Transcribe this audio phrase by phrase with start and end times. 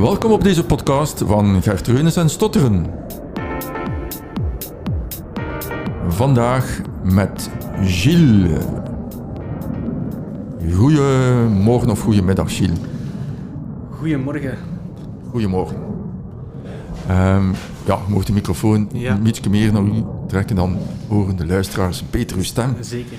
[0.00, 2.86] Welkom op deze podcast van Gert Reunis en Stotteren.
[6.08, 7.50] Vandaag met
[7.82, 8.64] Gilles.
[10.72, 12.78] Goedemorgen of goedemiddag, Gilles.
[13.90, 14.58] Goedemorgen.
[15.30, 15.76] Goedemorgen.
[17.08, 17.48] Ehm
[17.86, 19.14] ja, je mocht de microfoon Ja.
[19.14, 20.78] een beetje meer naar u trekken, dan
[21.08, 22.76] horen de luisteraars beter uw stem.
[22.80, 23.16] Zeker.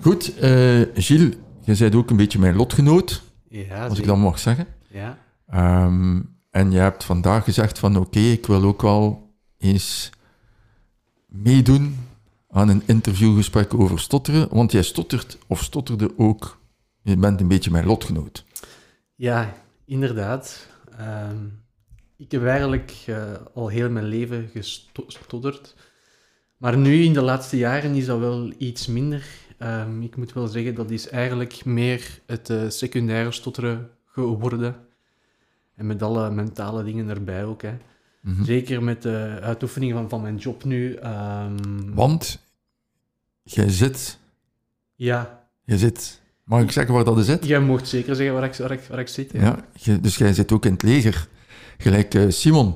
[0.00, 0.50] Goed, eh,
[0.94, 4.66] Gilles, je bent ook een beetje mijn lotgenoot, Ja, als ik dat mag zeggen.
[4.90, 5.18] Ja.
[5.46, 10.10] Ehm, en je hebt vandaag gezegd van oké, ik wil ook wel eens
[11.26, 11.96] meedoen
[12.48, 16.58] aan een interviewgesprek over stotteren, want jij stottert of stotterde ook,
[17.02, 18.44] je bent een beetje mijn lotgenoot.
[19.14, 20.68] ja, inderdaad.
[20.98, 21.36] Ehm,
[22.16, 25.74] ik heb eigenlijk eh, al heel mijn leven gestotterd.
[26.56, 29.26] Maar nu, in de laatste jaren, is dat wel iets minder.
[29.58, 34.76] Ehm, ik moet wel zeggen, dat is eigenlijk meer het eh, secundaire stotteren geworden.
[35.76, 37.62] En met alle mentale dingen erbij ook.
[37.62, 37.72] Hè.
[38.20, 38.44] Mhm.
[38.44, 40.94] Zeker met de uitoefening van, van mijn job nu.
[40.94, 41.54] ehm,
[41.94, 42.38] Want
[43.42, 44.18] jij zit,
[44.94, 47.46] Ja, jij zit, mag ik zeggen waar dat is zit?
[47.46, 49.32] jij mocht zeker zeggen waar ik, waar ik, waar ik zit.
[49.32, 51.28] Ja, je- dus jij zit ook in het leger,
[51.78, 52.74] gelijk eh, Simon.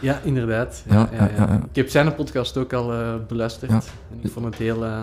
[0.00, 0.84] Ja, inderdaad.
[0.88, 1.62] Ja, ja, ja.
[1.70, 3.70] Ik heb zijn podcast ook al eh, beluisterd.
[3.70, 3.80] Ja.
[4.10, 5.02] En ik vond het heel, eh,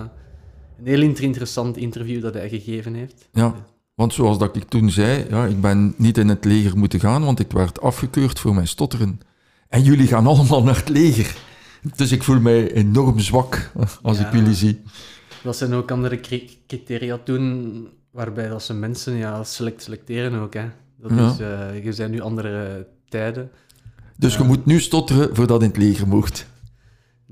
[0.83, 3.27] een heel inter- interessant interview dat hij gegeven heeft.
[3.31, 3.55] Ja,
[3.95, 7.23] want zoals dat ik toen zei, ja, ik ben niet in het leger moeten gaan,
[7.23, 9.19] want ik werd afgekeurd voor mijn stotteren.
[9.69, 11.35] En jullie gaan allemaal naar het leger.
[11.95, 14.27] Dus ik voel mij enorm zwak als Ja.
[14.27, 14.81] ik jullie zie.
[15.43, 20.53] Dat zijn ook andere cri- criteria toen, waarbij dat ze mensen ja, select selecteren ook.
[20.53, 20.65] Hè.
[20.97, 21.31] Dat Ja.
[21.31, 23.51] is, eh, je zijn nu andere tijden.
[24.17, 24.45] Dus je Ja.
[24.45, 26.45] moet nu stotteren voordat je in het leger mocht.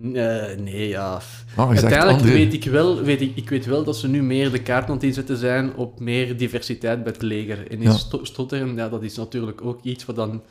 [0.04, 1.20] Eh, nee, ja.
[1.20, 4.62] Zegt Uiteindelijk weet ik wel, weet ik, ik weet wel dat ze nu meer de
[4.62, 7.72] kaart aan het inzetten zijn op meer diversiteit bij het leger.
[7.72, 7.92] En Ja.
[7.92, 10.44] sto- stotteren, ja, dat is natuurlijk ook iets wat dan...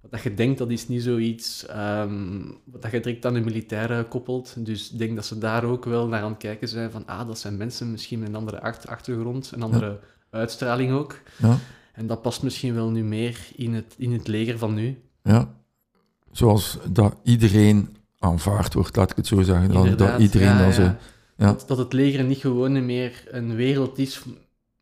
[0.00, 3.40] Wat dat je denkt, dat is niet zoiets ehm, wat dat je direct aan de
[3.40, 4.54] militairen koppelt.
[4.58, 7.26] Dus ik denk dat ze daar ook wel naar aan het kijken zijn van ah,
[7.26, 9.98] dat zijn mensen misschien met een andere achter- achtergrond, een andere
[10.30, 11.20] uitstraling ook.
[11.38, 11.58] Ja,
[11.92, 14.98] En dat past misschien wel nu meer in het, in het leger van nu.
[15.22, 15.54] ja.
[16.30, 19.72] Zoals dat iedereen aanvaard wordt, laat ik het zo zeggen.
[19.72, 20.82] Dat, dat iedereen ja, dan zo...
[20.82, 20.98] ja.
[21.36, 21.46] ja.
[21.46, 24.22] Dat, dat het leger niet gewoon meer een wereld is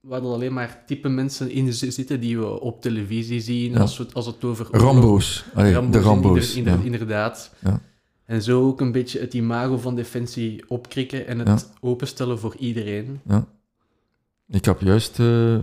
[0.00, 3.98] waar er alleen maar type mensen in zi- zitten die we op televisie zien, als,
[3.98, 4.66] we, als het over...
[4.70, 5.44] Rambo's.
[5.54, 6.54] Allee, Rambo's, de Rambo's.
[6.54, 6.84] inder- inder- ja.
[6.92, 7.54] Inderdaad.
[7.58, 7.80] Ja.
[8.24, 13.20] En zo ook een beetje het imago van Defensie opkrikken en het openstellen voor iedereen.
[14.48, 15.60] Ik heb juist eh,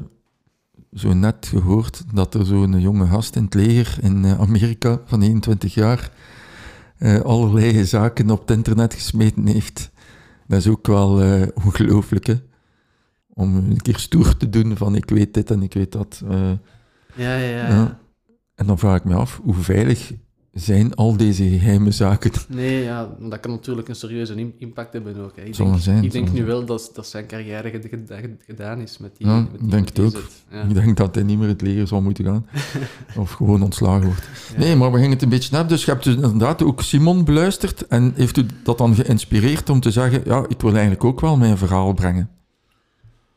[0.93, 5.21] zo net gehoord dat er zo'n jonge gast in het leger in eh, Amerika van
[5.21, 6.11] 21 jaar
[6.97, 9.91] eh, allerlei zaken op het internet gesmeten heeft.
[10.47, 12.35] Dat is ook wel eh, ongelooflijk, hè?
[13.33, 16.21] Om een keer stoer te doen van ik weet dit en ik weet dat.
[16.29, 16.51] eh.
[17.15, 17.67] Ja, ja, ja.
[17.67, 17.99] Ja.
[18.55, 20.13] en dan vraag ik me af, hoe veilig
[20.59, 22.31] zijn al deze geheime zaken?
[22.47, 25.35] Nee, ja, dat kan natuurlijk een serieuze im- impact hebben ook.
[25.35, 25.41] Hè.
[25.43, 28.79] Ik Zal denk, zijn, ik denk nu wel dat, dat zijn carrière ged- ged- gedaan
[28.81, 30.23] is met die Ja, met die- ik denk met die het ook.
[30.51, 30.61] Ja.
[30.61, 32.45] Ik denk dat hij niet meer het leger zal moeten gaan.
[33.17, 34.29] of gewoon ontslagen wordt.
[34.53, 34.59] Ja.
[34.59, 35.69] Nee, maar we gingen het een beetje hebben.
[35.75, 37.87] Dus je hebt dus inderdaad ook Simon beluisterd.
[37.87, 41.37] En heeft u dat dan geïnspireerd om te zeggen: Ja, ik wil eigenlijk ook wel
[41.37, 42.29] mijn verhaal brengen?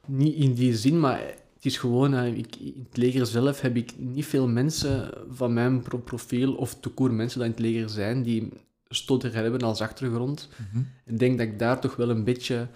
[0.06, 1.20] Niet in die zin, maar
[1.60, 5.52] het is gewoon, eh, ik, in het leger zelf heb ik niet veel mensen van
[5.52, 8.48] mijn pro- profiel, of toekoor mensen die in het leger zijn, die
[8.88, 10.48] stotter hebben als achtergrond.
[11.06, 12.68] Ik denk dat ik daar toch wel een beetje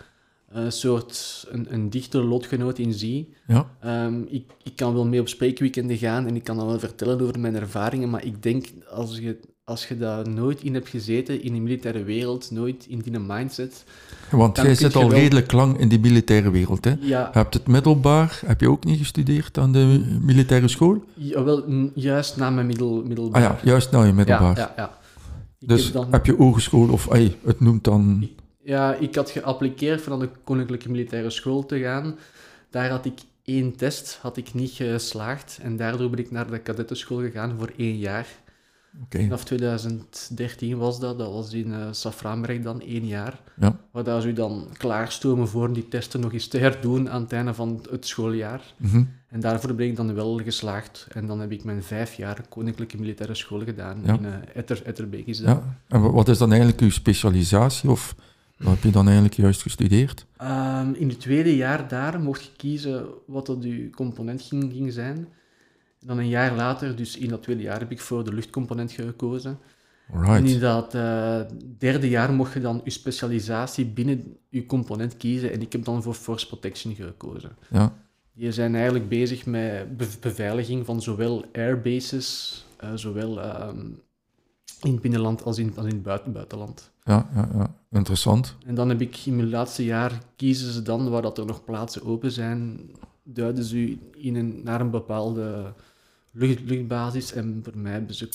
[0.55, 3.35] een soort een, een dichte lotgenoot in zie.
[3.47, 6.79] Ja, Ehm, ik, ik kan wel mee op spreekweekenden gaan en ik kan dan wel
[6.79, 10.89] vertellen over mijn ervaringen, maar ik denk als je, als je daar nooit in hebt
[10.89, 13.85] gezeten, in de militaire wereld, nooit in die mindset,
[14.31, 16.85] want jij zit je al wel- redelijk lang in die militaire wereld.
[16.85, 16.91] Hè?
[16.91, 21.05] Je ja, hebt het middelbaar, heb je ook niet gestudeerd aan de militaire school?
[21.15, 23.43] jawel, juist na mijn middel, Ah middelbaar.
[23.43, 24.57] ja, juist na je middelbaar.
[24.57, 24.99] Ja, ja, ja.
[25.59, 27.09] Ik dus heb dan, heb je hogeschool, of
[27.45, 28.29] het noemt dan.
[28.65, 32.15] Ja, ik had geappliqueerd voor naar de Koninklijke Militaire School te gaan.
[32.71, 35.59] Daar had ik één test, had ik niet geslaagd.
[35.63, 38.27] En daardoor ben ik naar de kadettenschool gegaan voor één jaar.
[39.03, 43.41] Oké, Vanaf 2013 was dat, dat was in uh, Safraanberg dan één jaar.
[43.61, 43.77] Ja.
[43.91, 47.33] Waar dat ze u dan klaarstomen voor die testen nog eens te herdoen aan het
[47.33, 48.61] einde van het schooljaar.
[48.77, 49.03] Mhm.
[49.29, 51.07] En daarvoor ben ik dan wel geslaagd.
[51.13, 54.01] En dan heb ik mijn vijf jaar Koninklijke Militaire School gedaan.
[54.05, 54.13] Ja.
[54.13, 55.47] In uh, Etter, Etterbeek is dat.
[55.49, 55.77] ja.
[55.89, 57.91] En wa- wat is dan eigenlijk uw specialisatie?
[57.91, 58.15] Of
[58.59, 60.27] wat heb je dan eigenlijk juist gestudeerd?
[60.37, 64.93] Ehm, in het tweede jaar daar mocht je kiezen wat dat uw component ging, ging
[64.93, 65.17] zijn.
[66.01, 68.93] En dan een jaar later, dus in dat tweede jaar, heb ik voor de luchtcomponent
[68.93, 69.59] gekozen.
[70.37, 71.41] En in dat eh,
[71.79, 75.53] derde jaar mocht je dan je specialisatie binnen je component kiezen.
[75.53, 77.57] En ik heb dan voor Force Protection gekozen.
[77.71, 77.93] Ja.
[78.33, 83.87] Die zijn eigenlijk bezig met be- beveiliging van zowel airbases, eh, zowel ehm,
[84.83, 86.93] in het binnenland als in, als in het buiten, buitenland.
[87.05, 87.75] Ja, ja, ja.
[87.91, 88.57] Interessant.
[88.67, 91.65] En dan heb ik in mijn laatste jaar, kiezen ze dan, waar dat er nog
[91.65, 92.81] plaatsen open zijn,
[93.23, 95.73] duiden ze u in een, naar een bepaalde
[96.31, 97.33] lucht, luchtbasis.
[97.33, 98.29] En voor mij hebben ze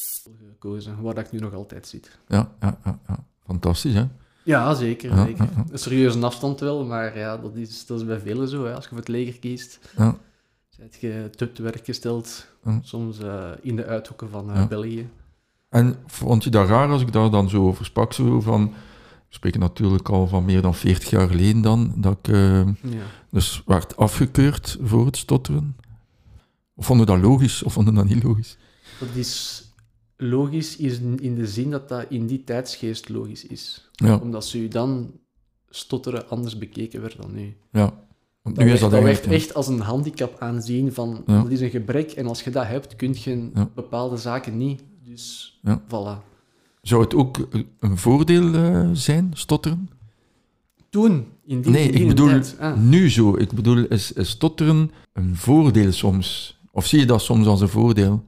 [0.48, 2.18] gekozen, waar dat ik nu nog altijd zit.
[2.28, 3.26] Ja, ja, ja, ja.
[3.46, 4.06] Fantastisch, hè?
[4.44, 5.10] Ja, zeker.
[5.16, 5.44] Ja, zeker.
[5.56, 5.64] ja.
[5.72, 8.66] Een serieuze afstand wel, maar ja, dat is, dat is bij velen zo.
[8.66, 8.74] Hè.
[8.74, 10.16] Als je voor het leger kiest, Ja.
[10.70, 12.48] zijt je te, te werk gesteld,
[12.82, 14.68] soms eh, in de uithoeken van eh.
[14.68, 15.10] België.
[15.70, 18.14] En vond je dat raar als ik daar dan zo over sprak?
[18.14, 22.28] Zo van, we spreken natuurlijk al van meer dan 40 jaar geleden dan, dat ik
[22.34, 23.04] eh, Ja.
[23.32, 25.76] dus werd afgekeurd voor het stotteren.
[26.76, 28.58] Of vonden dat logisch, of vonden dat niet logisch?
[29.00, 29.64] Dat is
[30.18, 33.90] logisch is in de zin dat dat in die tijdsgeest logisch is.
[33.92, 35.12] Ja, Omdat ze u dan
[35.70, 37.58] stotteren anders bekeken werd dan nu.
[37.72, 37.94] ja.
[38.42, 41.42] Want Dat nu is werd, dat werd echt als een handicap aanzien van Ja.
[41.42, 44.84] dat is een gebrek en als je dat hebt, kun je bepaalde zaken niet.
[45.10, 45.82] Dus Ja.
[45.88, 46.24] voilà.
[46.82, 47.48] Zou het ook
[47.80, 49.90] een voordeel eh, zijn, stotteren?
[50.90, 52.42] Toen, in die, Nee, in ik bedoel.
[52.60, 52.78] Ah.
[52.78, 53.36] nu zo.
[53.38, 56.58] Ik bedoel, is, is stotteren een voordeel soms?
[56.72, 58.24] Of zie je dat soms als een voordeel?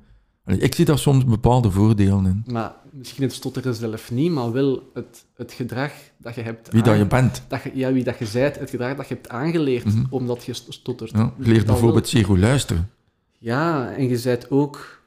[0.45, 2.43] Allee, ik zie daar soms bepaalde voordelen in.
[2.53, 6.81] Maar misschien het stotteren zelf niet, maar wel het, het gedrag dat je hebt Wie
[6.83, 7.43] dat je bent.
[7.47, 10.03] dat je, ja, wie dat je zijt, het gedrag dat je hebt aangeleerd Mhm.
[10.09, 11.11] omdat je st- stottert.
[11.11, 12.89] Ja, Dus je leert dat wel- bijvoorbeeld zeer goed luisteren.
[13.39, 14.99] Ja, en je zijt ook...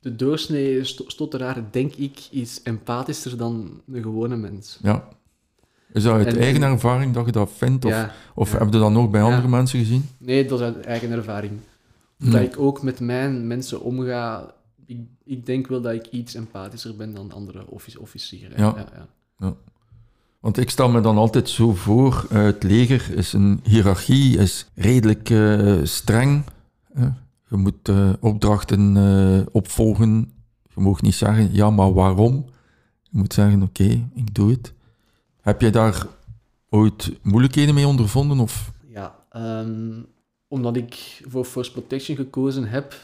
[0.00, 4.78] De doorsnee sto- stotteraar, denk ik, is empathischer dan een gewone mens.
[4.82, 5.08] Ja.
[5.92, 7.84] Is dat uit En- eigen en- ervaring dat je dat vindt?
[7.84, 8.58] Of, Ja, of ja.
[8.58, 9.26] heb je dat nog bij Ja.
[9.26, 10.08] andere mensen gezien?
[10.18, 11.52] nee, dat is uit eigen ervaring.
[12.16, 12.30] Hmm.
[12.30, 14.54] Dat ik ook met mijn mensen omga...
[14.86, 18.58] Ik, ik denk wel dat ik iets empathischer ben dan andere offic- officieren.
[18.58, 18.74] Ja.
[18.76, 19.06] Ja,
[19.38, 19.54] ja.
[20.40, 24.66] Want ik stel me dan altijd zo voor, eh, het leger is een hiërarchie, is
[24.74, 26.44] redelijk eh, streng.
[26.92, 27.08] hè.
[27.50, 30.32] Je moet eh, opdrachten eh, opvolgen.
[30.74, 32.44] Je mag niet zeggen, ja, maar waarom?
[33.02, 34.72] Je moet zeggen, oké, ik doe het.
[35.40, 36.06] Heb jij daar
[36.68, 38.38] ooit moeilijkheden mee ondervonden?
[38.40, 38.72] Of?
[38.88, 39.92] Ja, ehm,
[40.48, 42.94] omdat ik voor Force Protection gekozen heb,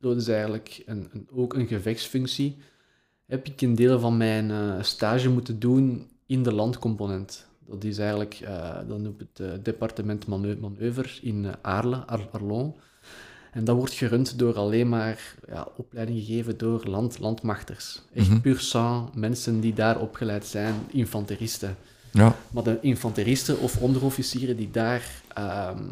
[0.00, 2.56] dat is eigenlijk een, een, ook een gevechtsfunctie,
[3.26, 7.46] heb ik een deel van mijn eh, stage moeten doen in de landcomponent.
[7.66, 12.74] Dat is eigenlijk eh, dan op het departement Manoeuvre in Aarle, Ar- Arlon.
[13.52, 18.02] En dat wordt gerund door alleen maar ja, opleiding gegeven door land, landmachters.
[18.14, 18.40] Echt Mhm.
[18.40, 21.76] puur sang, mensen die daar opgeleid zijn, infanteristen.
[22.12, 25.82] Ja, Maar de infanteristen of onderofficieren die daar ehm,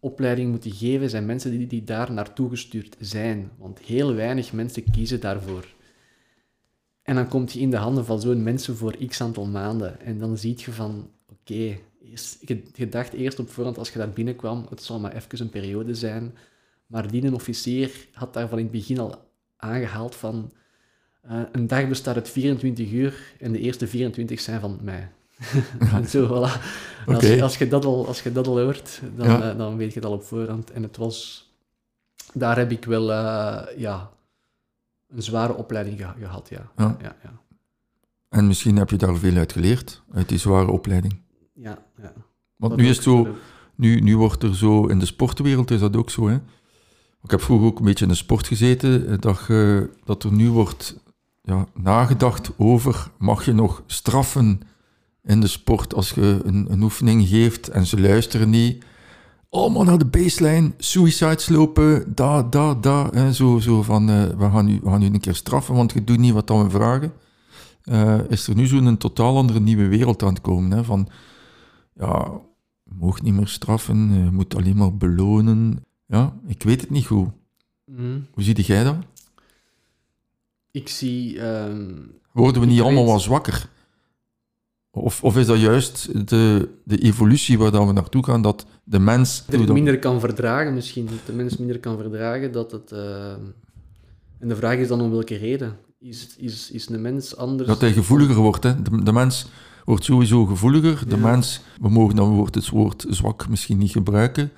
[0.00, 3.50] opleiding moeten geven, zijn mensen die, die daar naartoe gestuurd zijn.
[3.58, 5.66] Want heel weinig mensen kiezen daarvoor.
[7.02, 10.00] En dan komt je in de handen van zo'n mensen voor x aantal maanden.
[10.00, 11.78] En dan zie je van, oké,
[12.74, 15.94] je dacht eerst op voorhand als je daar binnenkwam, het zal maar even een periode
[15.94, 16.34] zijn.
[16.88, 20.52] Maar die een officier had daar van in het begin al aangehaald van,
[21.22, 25.10] eh, een dag bestaat uit 24 uur en de eerste 24 zijn van mij.
[25.78, 26.62] en zo, voilà.
[27.06, 29.50] Als, als, je dat al, als je dat al hoort, dan, Ja.
[29.50, 30.70] eh, dan weet je het al op voorhand.
[30.70, 31.46] En het was...
[32.34, 34.10] Daar heb ik wel, eh, ja,
[35.08, 36.70] een zware opleiding geha- gehad, ja.
[36.76, 36.96] Ja.
[37.02, 37.40] Ja, ja.
[38.28, 41.20] en misschien heb je daar veel uit geleerd, uit die zware opleiding.
[41.54, 42.12] ja, ja.
[42.56, 43.34] Want Dat nu is het zo, dat.
[43.74, 46.28] Nu, nu wordt er zo, in de sportwereld is dat ook zo.
[46.28, 46.38] Hè?
[47.22, 49.46] Ik heb vroeger ook een beetje in de sport gezeten, eh, dat,
[50.04, 51.00] dat er nu wordt
[51.42, 54.60] ja, nagedacht over, mag je nog straffen
[55.24, 58.84] in de sport als je een, een oefening geeft en ze luisteren niet.
[59.50, 63.10] Allemaal naar de baseline, suicides lopen, da, da, da.
[63.12, 65.92] Hè, zo, zo van, eh, we, gaan u, we gaan u een keer straffen, want
[65.92, 67.12] je doet niet wat dan we vragen.
[67.82, 70.70] Eh, is er nu zo'n totaal andere nieuwe wereld aan het komen.
[70.70, 71.08] Hè, van,
[71.94, 72.30] ja,
[72.84, 75.86] je mag niet meer straffen, je moet alleen maar belonen.
[76.08, 77.28] Ja, ik weet het niet goed.
[77.84, 78.18] Mhm.
[78.32, 78.96] Hoe zie jij dat?
[80.70, 81.40] Ik zie...
[81.40, 81.92] ehm,
[82.32, 83.68] Worden we niet allemaal weet- wat zwakker?
[84.90, 88.98] Of, of is dat juist de, de evolutie waar dat we naartoe gaan, dat de
[88.98, 89.44] mens...
[89.46, 91.06] dat- minder kan verdragen misschien.
[91.06, 92.92] Dat de mens minder kan verdragen dat het...
[92.92, 93.40] ehm,
[94.38, 95.76] En de vraag is dan om welke reden.
[95.98, 97.68] Is, is, is een mens anders...
[97.68, 98.62] dat hij gevoeliger wordt.
[98.62, 98.82] Hè?
[98.82, 99.46] De, de mens
[99.84, 101.08] wordt sowieso gevoeliger.
[101.08, 101.22] De Ja.
[101.22, 104.50] mens, we mogen dan het woord zwak misschien niet gebruiken,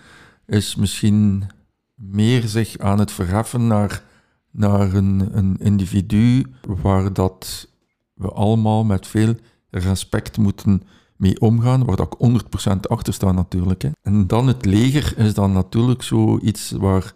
[0.50, 1.50] is misschien
[1.94, 4.02] meer zich aan het verheffen naar,
[4.50, 7.68] naar een, een individu waar dat
[8.14, 9.34] we allemaal met veel
[9.70, 10.82] respect moeten
[11.16, 12.28] mee omgaan, waar dat ik
[12.76, 13.82] 100% achter sta natuurlijk.
[13.82, 13.90] Hè.
[14.02, 17.12] En dan het leger is dan natuurlijk zoiets waar...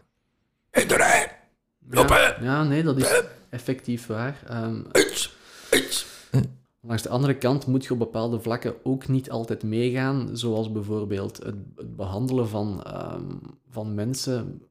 [0.70, 1.32] In de rij!
[1.90, 4.42] Ja, ja, nee, dat is effectief waar.
[4.46, 5.36] Ehm, Iets!
[5.72, 6.13] Iets!
[6.86, 11.42] Langs de andere kant moet je op bepaalde vlakken ook niet altijd meegaan, zoals bijvoorbeeld
[11.42, 13.36] het, behandelen van, ehm,
[13.70, 14.62] van mensen.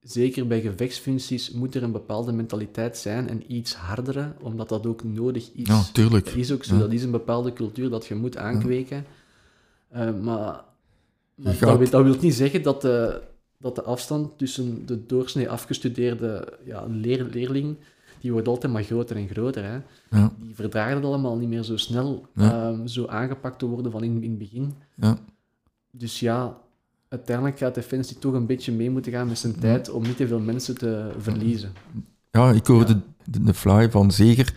[0.00, 5.04] Zeker bij gevechtsfuncties moet er een bepaalde mentaliteit zijn en iets hardere, omdat dat ook
[5.04, 5.66] nodig is.
[5.66, 6.24] Ja, tuurlijk.
[6.24, 6.80] Dat is ook zo, Ja.
[6.80, 9.04] dat is een bepaalde cultuur dat je moet aankweken.
[9.88, 10.64] Eh, maar
[11.38, 13.20] maar dat, wil, dat wil niet zeggen dat de,
[13.58, 17.76] dat de afstand tussen de doorsnee afgestudeerde ja, leer, leerling,
[18.20, 19.64] die wordt altijd maar groter en groter.
[19.64, 19.78] Hè.
[20.18, 22.68] Ja, Die verdragen het allemaal niet meer zo snel Ja.
[22.70, 24.74] ehm, zo aangepakt te worden van in, in het begin.
[24.94, 25.18] ja.
[25.90, 26.56] Dus ja,
[27.08, 30.26] uiteindelijk gaat Defensie toch een beetje mee moeten gaan met zijn tijd om niet te
[30.26, 31.72] veel mensen te verliezen.
[32.30, 34.54] ja ik hoorde de, de fly van Zeger,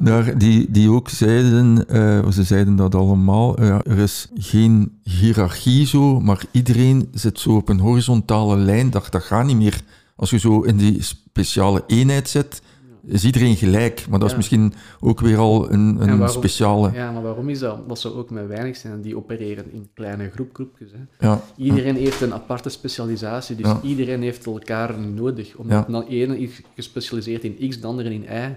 [0.00, 5.86] daar, die, die ook zeiden, eh, ze zeiden dat allemaal, eh, er is geen hiërarchie
[5.86, 9.80] zo, maar iedereen zit zo op een horizontale lijn, dat, dat gaat niet meer.
[10.16, 12.62] Als je zo in die speciale eenheid zit,
[13.06, 14.06] is iedereen gelijk.
[14.08, 16.90] Maar dat is misschien ook weer al een, En een waarom- speciale...
[16.92, 17.80] Ja, maar waarom is dat?
[17.80, 19.00] Omdat ze ook met weinig zijn.
[19.02, 20.90] Die opereren in kleine groep, groepjes.
[20.92, 21.26] Hè.
[21.26, 25.54] Ja, Iedereen heeft een aparte specialisatie, dus iedereen heeft elkaar nodig.
[25.56, 28.56] Omdat de ene is gespecialiseerd in X, de andere in Y.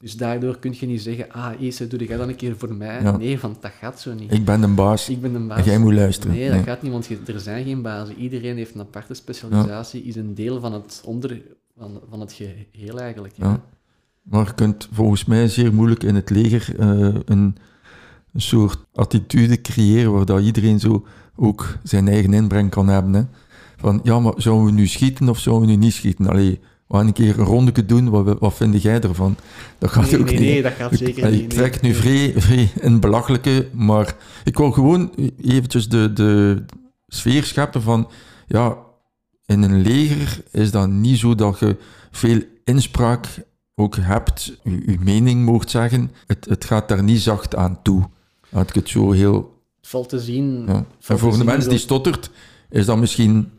[0.00, 3.02] Dus daardoor kun je niet zeggen, ah, Ese, doe jij dan een keer voor mij.
[3.02, 3.16] Ja.
[3.16, 4.32] Nee, want dat gaat zo niet.
[4.32, 5.58] ik ben de baas Ik ben een baas.
[5.58, 6.36] en jij moet luisteren.
[6.36, 6.64] Nee, dat Nee.
[6.64, 8.16] gaat niet, want er zijn geen bazen.
[8.16, 11.42] Iedereen heeft een aparte specialisatie, is een deel van het, onder,
[11.78, 13.34] van, van het geheel eigenlijk.
[13.36, 13.60] Ja.
[14.30, 16.88] Maar je kunt volgens mij zeer moeilijk in het leger eh,
[17.24, 17.56] een,
[18.32, 21.06] een soort attitude creëren waar dat iedereen zo
[21.36, 23.14] ook zijn eigen inbreng kan hebben.
[23.14, 23.22] Hè.
[23.76, 26.26] Van, ja, maar zouden we nu schieten of zouden we nu niet schieten?
[26.26, 29.36] Allee, we gaan een keer een rondje doen, wat, wat vind jij ervan?
[29.78, 30.48] Dat gaat Nee, ook nee, niet.
[30.48, 31.34] nee, dat gaat Ik- zeker niet.
[31.34, 31.46] Ik nee.
[31.48, 36.64] trek nu vrij, vrij in belachelijke, maar ik wil gewoon eventjes de, de
[37.06, 38.08] sfeer scheppen van,
[38.46, 38.76] ja,
[39.46, 41.76] in een leger is dat niet zo dat je
[42.10, 43.26] veel inspraak
[43.78, 46.10] ook hebt, je, je mening mocht zeggen.
[46.26, 48.08] Het, het gaat daar niet zacht aan toe.
[48.48, 49.62] Laat ik het zo heel...
[49.76, 50.64] Het valt te zien...
[50.66, 50.84] Ja.
[51.06, 52.30] En voor de mens die stottert,
[52.70, 53.50] is dat misschien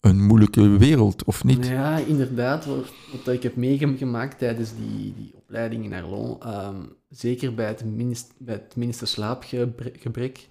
[0.00, 1.66] een moeilijke wereld, of niet?
[1.66, 2.64] Ja, inderdaad.
[2.64, 2.92] Wat,
[3.24, 6.76] wat ik heb meegemaakt tijdens die, die opleiding in Arlon, ehm,
[7.08, 10.48] zeker bij het, minst, bij het minste slaapgebrek,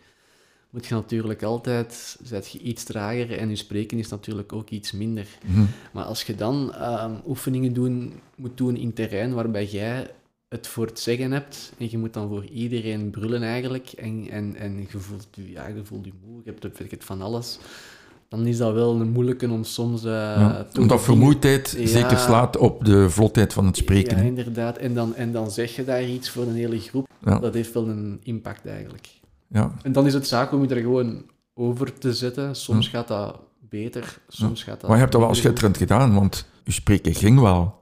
[0.73, 4.91] moet je natuurlijk altijd, zet je iets trager en je spreken is natuurlijk ook iets
[4.91, 5.27] minder.
[5.45, 5.63] Mhm.
[5.91, 10.07] Maar als je dan ehm, oefeningen doen, moet doen in terrein waarbij jij
[10.49, 14.55] het voor het zeggen hebt en je moet dan voor iedereen brullen eigenlijk en, en,
[14.55, 17.59] en je, voelt, je- ja, je voelt je moe, je hebt het- het van alles,
[18.27, 20.03] dan is dat wel een moeilijke om soms...
[20.03, 21.87] eh, Ja, Omdat vermoeidheid Ja.
[21.87, 24.17] zeker slaat op de vlotheid van het spreken.
[24.17, 24.77] Ja, inderdaad.
[24.77, 27.07] En dan, en dan zeg je daar iets voor een hele groep.
[27.41, 29.07] Dat heeft wel een impact eigenlijk.
[29.53, 29.71] Ja.
[29.83, 32.55] En dan is het zaak om je er gewoon over te zetten.
[32.55, 34.83] Soms gaat dat beter, soms gaat dat...
[34.83, 37.81] Maar je hebt dat wel schitterend gedaan, want je spreken ging wel.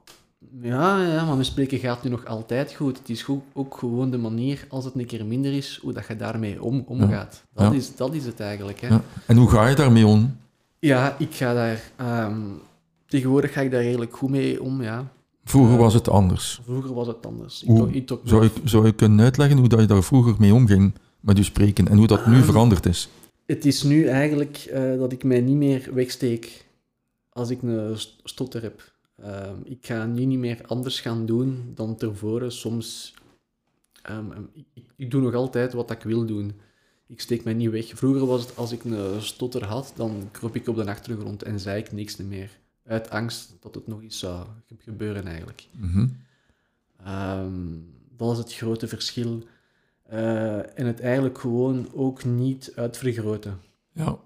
[0.60, 2.98] Ja, ja, maar mijn spreken gaat nu nog altijd goed.
[2.98, 6.06] Het is goed, ook gewoon de manier, als het een keer minder is, hoe dat
[6.08, 7.42] je daarmee om, omgaat.
[7.54, 7.78] Dat, Ja.
[7.78, 8.80] is, dat is het eigenlijk.
[8.80, 8.88] Hè.
[8.88, 9.00] Ja.
[9.26, 10.36] En hoe ga je daarmee om?
[10.78, 11.80] Ja, ik ga daar...
[11.96, 12.40] ehm,
[13.06, 15.06] tegenwoordig ga ik daar redelijk goed mee om, ja.
[15.44, 15.78] Vroeger Ja.
[15.78, 16.60] was het anders.
[16.64, 17.62] Vroeger was het anders.
[17.62, 20.54] Ik, Hoe ik Zou je, zou je kunnen uitleggen hoe dat je daar vroeger mee
[20.54, 23.08] omging met je spreken en hoe dat nu Ehm, veranderd is?
[23.46, 26.66] Het is nu eigenlijk eh, dat ik mij niet meer wegsteek
[27.28, 28.92] als ik een st- stotter heb.
[29.22, 32.52] Ehm, ik ga nu niet meer anders gaan doen dan tevoren.
[32.52, 33.14] Soms,
[34.02, 34.26] ehm,
[34.74, 36.52] ik, ik, doe nog altijd wat ik wil doen.
[37.06, 37.86] Ik steek mij niet weg.
[37.94, 41.60] Vroeger was het, als ik een stotter had, dan kroop ik op de achtergrond en
[41.60, 42.50] zei ik niks meer.
[42.86, 45.66] Uit angst dat het nog iets zou ge- gebeuren eigenlijk.
[45.70, 46.06] Mhm.
[48.16, 49.42] Dat is het grote verschil.
[50.12, 53.60] Eh, en het eigenlijk gewoon ook niet uitvergroten.
[53.92, 54.18] Ja.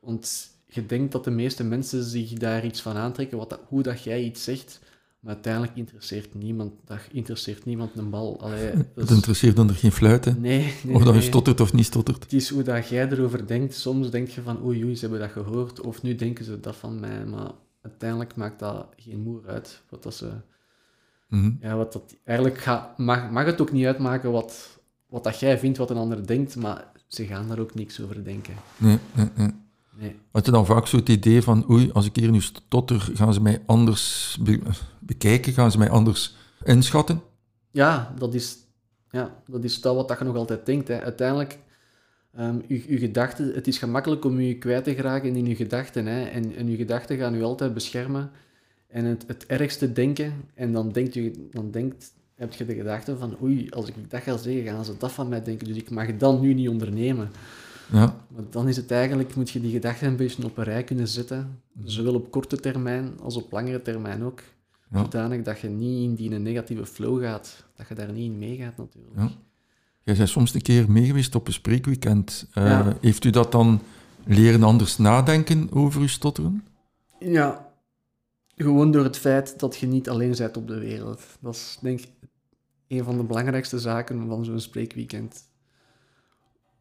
[0.00, 3.82] Want je denkt dat de meeste mensen zich daar iets van aantrekken, wat dat, hoe
[3.82, 4.80] dat jij iets zegt,
[5.20, 8.40] maar uiteindelijk interesseert niemand, dat interesseert niemand een bal.
[8.40, 10.40] Allee, dat Het is- interesseert dan er geen fluiten.
[10.40, 12.22] nee, nee, Of dat je stottert of niet stottert.
[12.22, 13.74] Het is hoe dat jij erover denkt.
[13.74, 16.76] Soms denk je van, oei, oei, ze hebben dat gehoord, of nu denken ze dat
[16.76, 17.50] van mij, maar
[17.82, 19.82] uiteindelijk maakt dat geen moer uit.
[19.88, 20.30] Wat dat ze,
[21.28, 21.50] Mhm.
[21.60, 24.79] ja, wat dat, eigenlijk ga, mag, mag het ook niet uitmaken wat,
[25.10, 28.24] wat dat jij vindt, wat een ander denkt, maar ze gaan daar ook niks over
[28.24, 28.54] denken.
[28.76, 29.50] Nee, nee, nee.
[29.94, 30.16] Nee.
[30.30, 33.34] Had je dan vaak zo het idee van, oei, als ik hier nu stotter, gaan
[33.34, 34.60] ze mij anders be-
[34.98, 37.22] bekijken, gaan ze mij anders inschatten?
[37.70, 38.56] Ja, dat is,
[39.10, 40.88] ja, dat is dat wat dat je nog altijd denkt.
[40.88, 41.02] Hè.
[41.02, 41.58] Uiteindelijk,
[42.34, 46.06] ehm je, je gedachten, het is gemakkelijk om je kwijt te geraken in je gedachten.
[46.06, 46.22] Hè.
[46.24, 48.30] En, en je gedachten gaan je altijd beschermen.
[48.88, 53.16] En het, het ergste denken, en dan, denkt je, dan denkt, heb je de gedachte
[53.16, 55.66] van, oei, als ik dat ga zeggen, gaan ze dat van mij denken.
[55.66, 57.30] Dus ik mag dan nu niet ondernemen.
[57.92, 60.84] Ja, Maar dan is het eigenlijk, moet je die gedachten een beetje op een rij
[60.84, 61.60] kunnen zetten.
[61.84, 64.42] Zowel op korte termijn als op langere termijn ook.
[64.90, 64.98] Ja.
[64.98, 67.64] Zodanig dat je niet in die negatieve flow gaat.
[67.76, 69.14] Dat je daar niet in meegaat natuurlijk.
[69.16, 69.30] Ja.
[70.02, 72.46] Jij bent soms een keer mee geweest op een spreekweekend.
[72.52, 72.96] Eh, Ja.
[73.00, 73.80] Heeft u dat dan
[74.24, 76.64] leren anders nadenken over uw stotteren?
[77.18, 77.68] Ja,
[78.56, 81.22] gewoon door het feit dat je niet alleen bent op de wereld.
[81.40, 82.19] Dat is denk ik
[82.90, 85.44] een van de belangrijkste zaken van zo'n spreekweekend.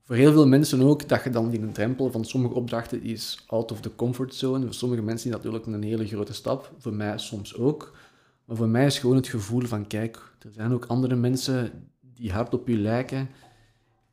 [0.03, 3.43] Voor heel veel mensen ook, dat je dan die een drempel van sommige opdrachten is
[3.47, 4.65] out of the comfort zone.
[4.65, 6.73] Voor sommige mensen is dat natuurlijk een hele grote stap.
[6.77, 7.97] Voor mij soms ook.
[8.45, 12.31] Maar voor mij is gewoon het gevoel van, kijk, er zijn ook andere mensen die
[12.31, 13.29] hard op je lijken.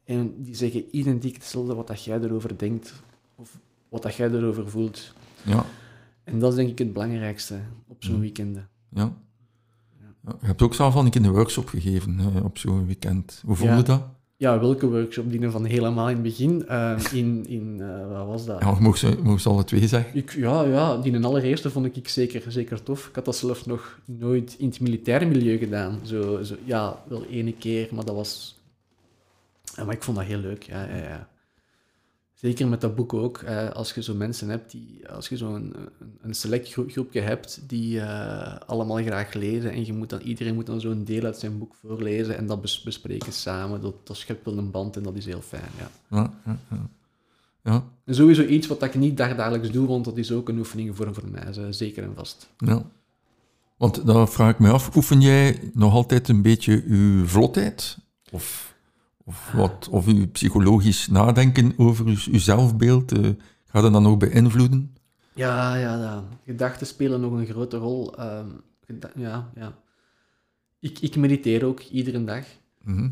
[0.04, 3.02] En die zeggen identiek hetzelfde wat dat jij erover denkt.
[3.34, 5.12] Of wat dat jij erover voelt.
[5.42, 5.64] Ja.
[6.24, 8.68] En dat is denk ik het belangrijkste op zo'n weekenden.
[8.88, 9.24] ja.
[10.40, 13.42] Je hebt ook zelf al een keer een workshop gegeven op zo'n weekend.
[13.46, 13.82] Hoe voelde Ja.
[13.82, 14.02] dat?
[14.38, 15.30] Ja, welke workshop?
[15.30, 16.66] Die van helemaal in het begin.
[16.68, 18.60] eh, in, in eh, wat was dat?
[18.60, 20.16] Ja, je mocht ze, mocht ze alle twee zeggen.
[20.16, 23.08] Ik, ja, ja, die allereerste vond ik zeker, zeker tof.
[23.08, 25.98] Ik had dat zelf nog nooit in het militaire milieu gedaan.
[26.02, 28.58] Zo, zo, ja, wel ene keer, maar dat was...
[29.76, 31.28] Ja, maar ik vond dat heel leuk, ja, ja, ja.
[32.36, 33.38] Zeker met dat boek ook.
[33.38, 35.08] eh, als je zo mensen hebt die...
[35.08, 35.74] Als je zo'n een,
[36.20, 40.54] een select gro- groepje hebt die eh, allemaal graag lezen en je moet dan, iedereen
[40.54, 43.80] moet dan zo'n deel uit zijn boek voorlezen en dat bes- bespreken samen.
[43.80, 45.90] Dat, dat schept wel een band en dat is heel fijn, ja.
[46.16, 46.88] Ja, ja, ja.
[47.64, 50.58] ja, En sowieso iets wat ik niet daar dagelijks doe, want dat is ook een
[50.58, 52.48] oefening voor, voor mij, zeker en vast.
[52.58, 52.82] ja.
[53.76, 57.98] Want dan vraag ik me af, oefen jij nog altijd een beetje uw vlotheid?
[58.30, 58.74] Of,
[59.26, 63.12] of, wat, of uw psychologisch nadenken over uw, uw zelfbeeld?
[63.12, 63.30] eh,
[63.64, 64.96] gaat dat dan nog beïnvloeden?
[65.34, 66.24] Ja, ja, ja.
[66.44, 68.16] Gedachten spelen nog een grote rol.
[68.16, 68.48] Ehm,
[69.14, 69.78] ja, ja.
[70.78, 72.44] Ik, ik mediteer ook iedere dag.
[72.82, 73.10] Mhm.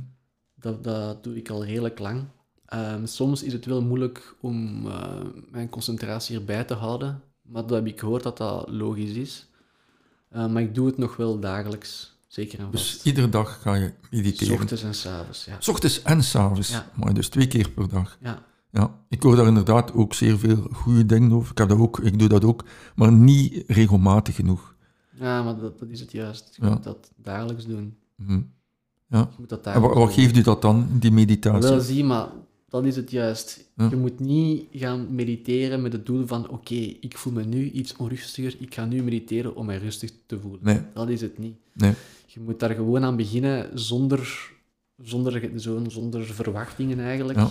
[0.54, 2.25] Dat, dat doe ik al redelijk lang.
[2.66, 7.71] Ehm, soms is het wel moeilijk om eh, mijn concentratie erbij te houden, maar dat
[7.71, 9.49] heb ik gehoord dat dat logisch is.
[10.28, 13.93] Eh, maar ik doe het nog wel dagelijks, zeker en Dus iedere dag ga je
[14.03, 14.55] S mediteren.
[14.55, 15.57] ochtends en s avonds, ja.
[15.59, 16.69] S ochtends en s'avonds.
[16.71, 16.91] Ja.
[16.95, 18.19] Maar dus twee keer per dag.
[18.21, 18.43] ja.
[18.71, 21.50] Ja, ik hoor daar inderdaad ook zeer veel goede dingen over.
[21.50, 22.64] Ik, heb dat ook, ik doe dat ook,
[22.95, 24.75] maar niet regelmatig genoeg.
[25.11, 26.57] Ja, maar dat, dat is het juist.
[26.57, 26.70] Je Ja.
[26.70, 27.97] moet dat dagelijks doen.
[28.16, 28.40] Mhm.
[29.09, 29.18] Ja.
[29.18, 31.70] Je moet dat En wat, geeft u dat dan, die meditatie?
[31.70, 32.29] Wel, zie, maar
[32.75, 33.65] dat is het juist.
[33.77, 33.89] Ja.
[33.91, 37.97] Je moet niet gaan mediteren met het doel van, oké, ik voel me nu iets
[37.97, 40.61] onrustiger, ik ga nu mediteren om mij rustig te voelen.
[40.63, 41.57] Nee, Dat is het niet.
[41.73, 41.93] nee.
[42.27, 44.51] Je moet daar gewoon aan beginnen zonder,
[45.03, 47.39] zonder, zo- zonder verwachtingen eigenlijk.
[47.39, 47.51] Ja.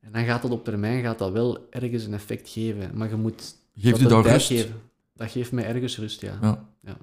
[0.00, 2.90] En dan gaat dat op termijn gaat dat wel ergens een effect geven.
[2.96, 4.46] Maar je moet Geeft dat u tijd rust?
[4.46, 4.80] geven.
[5.14, 6.38] Dat geeft mij ergens rust, ja.
[6.82, 6.98] Ja.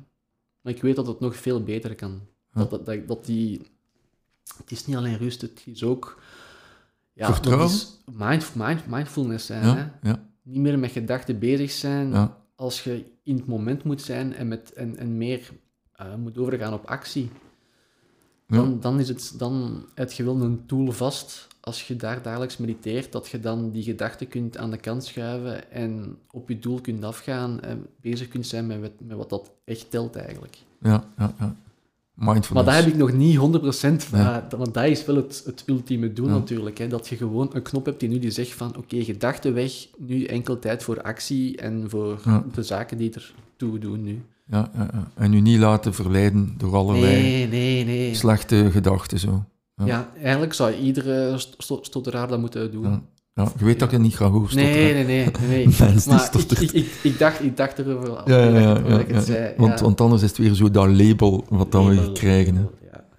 [0.62, 2.22] Maar ik weet dat het nog veel beter kan.
[2.54, 3.62] Dat, dat, dat die...
[4.58, 6.22] Het is niet alleen rust, het is ook...
[7.14, 7.68] Ja, Vertrouwen?
[7.68, 9.66] Dat is mind, mind, mindfulness zijn.
[9.66, 10.10] Ja, Hè?
[10.10, 12.14] ja, Niet meer met gedachten bezig zijn
[12.56, 15.50] als je in het moment moet zijn en, met, en, en meer
[15.92, 17.30] eh, moet overgaan op actie.
[18.48, 22.58] Dan, dan, is het, dan heb je wel een tool vast als je daar dagelijks
[22.58, 26.82] mediteert, dat je dan die gedachten kunt aan de kant schuiven en op je doel
[26.82, 30.58] kunt afgaan en bezig kunt zijn met, wat- met wat dat echt telt eigenlijk.
[30.80, 31.56] ja, ja, ja.
[32.16, 32.50] Mindfulness.
[32.50, 34.48] Maar dat heb ik nog niet 100%, van, Ja.
[34.52, 36.34] eh, want dat is wel het, het ultieme doel Ja.
[36.34, 36.78] natuurlijk.
[36.78, 39.72] Hè, dat je gewoon een knop hebt die nu die zegt van oké, gedachten weg,
[39.98, 42.44] nu enkel tijd voor actie en voor Ja.
[42.54, 44.22] de zaken die er toe doen nu.
[44.48, 45.12] Ja, ja, ja.
[45.16, 48.16] En u niet laten verleiden door allerlei Nee, nee, nee.
[48.16, 49.20] slechte gedachten.
[49.20, 49.44] Zo.
[49.86, 50.10] Ja.
[50.22, 53.02] Eigenlijk zou iedere st- st- stotteraar dat moeten doen.
[53.34, 53.52] Ja.
[53.58, 55.26] Je weet dat ik het niet ga horen Nee, nee, nee.
[55.50, 55.68] nee.
[56.08, 59.54] Maar ik, ik, ik, ik, dacht, ik dacht erover al Ja, ja, ja, zei.
[59.58, 62.54] Want, anders is het weer zo dat label wat dan we krijgen.
[62.54, 62.72] Label,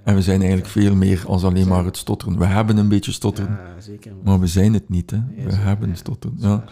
[0.04, 2.38] En we zijn eigenlijk veel meer als alleen maar het stotteren.
[2.38, 4.12] We hebben een beetje stotteren, ja, zeker.
[4.24, 5.10] maar we zijn het niet.
[5.10, 5.18] Hè.
[5.44, 6.36] We zo, hebben stotteren.
[6.40, 6.64] Ja.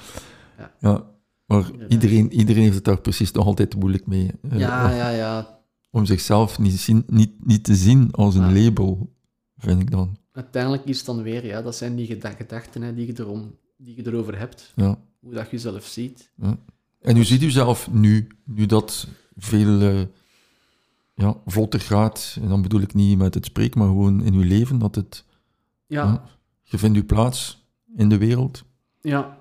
[0.80, 1.04] Ja.
[1.46, 4.30] Maar iedereen, iedereen heeft het daar precies nog altijd moeilijk mee.
[4.50, 5.60] eh, Ja, om- ja, ja.
[5.90, 9.12] Om zichzelf niet, zien, niet, niet te zien als een label,
[9.56, 10.16] vind ik dan.
[10.32, 13.56] Uiteindelijk is het dan weer, ja, dat zijn die geda- gedachten hè, die, je erom,
[13.76, 14.72] die je erover hebt.
[14.76, 14.98] Ja.
[15.20, 16.30] Hoe dat je jezelf ziet.
[17.00, 20.02] En hoe ziet u zelf nu, nu dat veel eh,
[21.14, 22.36] ja, vlotter gaat?
[22.40, 25.24] En dan bedoel ik niet met het spreken, maar gewoon in uw leven, dat het,
[25.86, 26.24] Ja, ja,
[26.62, 27.66] je vindt uw plaats
[27.96, 28.64] in de wereld.
[29.00, 29.38] Ja,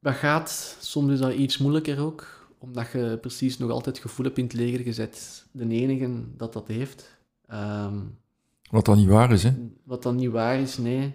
[0.00, 0.76] dat gaat.
[0.80, 4.44] Soms is dat iets moeilijker ook, omdat je precies nog altijd het gevoel hebt in
[4.44, 5.46] het leger gezet.
[5.50, 7.16] De enige dat dat heeft.
[7.46, 7.96] Ehm,
[8.74, 9.52] Wat dan niet waar is, hè?
[9.84, 11.14] wat dan niet waar is, nee.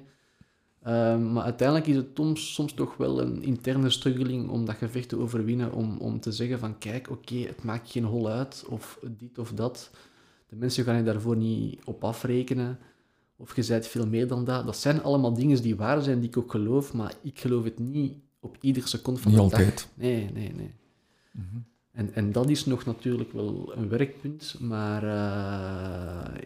[0.84, 5.10] Ehm, maar uiteindelijk is het soms, soms toch wel een interne struggeling om dat gevecht
[5.10, 9.00] te overwinnen, om, om te zeggen van kijk, oké, het maakt geen hol uit, of
[9.18, 9.92] dit of dat.
[10.48, 12.80] De mensen gaan je daarvoor niet op afrekenen,
[13.36, 14.66] of je zijt veel meer dan dat.
[14.66, 17.80] Dat zijn allemaal dingen die waar zijn, die ik ook geloof, maar ik geloof het
[17.80, 19.76] niet op ieder seconde van Niet de altijd.
[19.76, 19.88] dag.
[19.96, 20.74] Nee, nee, nee.
[21.32, 21.58] Mhm.
[21.92, 26.42] En, en dat is nog natuurlijk wel een werkpunt, maar eh,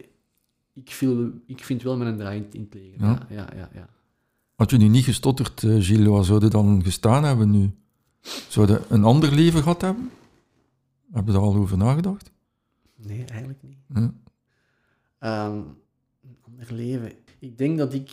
[0.73, 2.99] ik, viel, ik vind wel mijn draai in, in het leger.
[3.01, 3.25] Ja?
[3.29, 3.89] Ja, ja, ja.
[4.55, 7.71] Had je nu niet gestotterd, eh, Gilles, waar zou je dan gestaan hebben nu?
[8.49, 10.11] Zou je een ander leven gehad hebben?
[11.11, 12.31] Heb je daar al over nagedacht?
[12.95, 13.77] Nee, eigenlijk niet.
[15.19, 15.53] Ehm,
[16.23, 17.11] een ander leven.
[17.39, 18.11] Ik denk dat ik...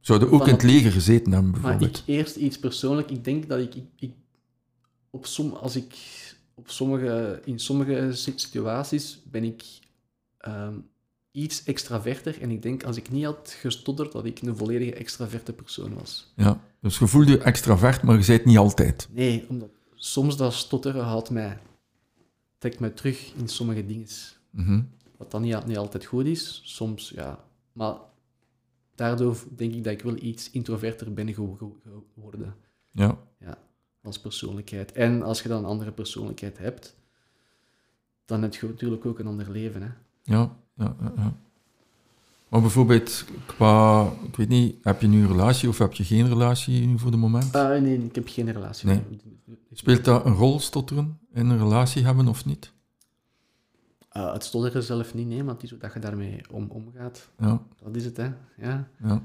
[0.00, 1.98] Zou je ook in het leger gezeten hebben, Maar bijvoorbeeld?
[1.98, 3.10] ik eerst iets persoonlijk.
[3.10, 4.12] Ik denk dat ik, ik, ik
[5.10, 5.94] op som, als ik
[6.54, 9.64] op sommige, in sommige si- situaties ben ik
[10.38, 10.74] ehm,
[11.32, 12.40] iets extraverter.
[12.40, 16.32] En ik denk als ik niet had gestotterd, dat ik een volledige extraverte persoon was.
[16.36, 19.08] Ja, dus je voelde je extravert, maar je zei het niet altijd.
[19.10, 21.58] Nee, omdat soms dat stotteren houdt mij,
[22.58, 24.06] trekt mij terug in sommige dingen.
[24.50, 24.82] Mhm.
[25.16, 27.44] Wat dan niet, niet altijd goed is, soms ja.
[27.72, 27.94] Maar
[28.94, 32.54] daardoor denk ik dat ik wel iets introverter ben gewo- gewo- geworden.
[32.90, 33.18] Ja,
[34.02, 34.92] als persoonlijkheid.
[34.92, 36.96] En als je dan een andere persoonlijkheid hebt,
[38.24, 39.82] dan heb je natuurlijk ook een ander leven.
[39.82, 39.88] Hè?
[40.22, 41.32] ja, ja, ja, ja.
[42.48, 46.28] Maar bijvoorbeeld, qua, ik weet niet, heb je nu een relatie of heb je geen
[46.28, 47.56] relatie nu voor de moment?
[47.56, 48.86] Ah, nee, ik heb geen relatie.
[48.88, 49.00] Nee.
[49.72, 52.72] Speelt dat een rol, stotteren, in een relatie hebben of niet?
[54.08, 57.28] Ah, het stotteren zelf niet, nee, maar het is hoe dat je daarmee om, omgaat.
[57.38, 58.30] Ja, Dat is het, hè.
[58.56, 58.88] Ja.
[59.02, 59.22] ja,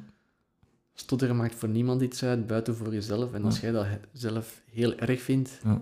[0.94, 3.34] Stotteren maakt voor niemand iets uit, buiten voor jezelf.
[3.34, 3.62] En als Ja.
[3.62, 5.82] jij dat zelf heel erg vindt, ja.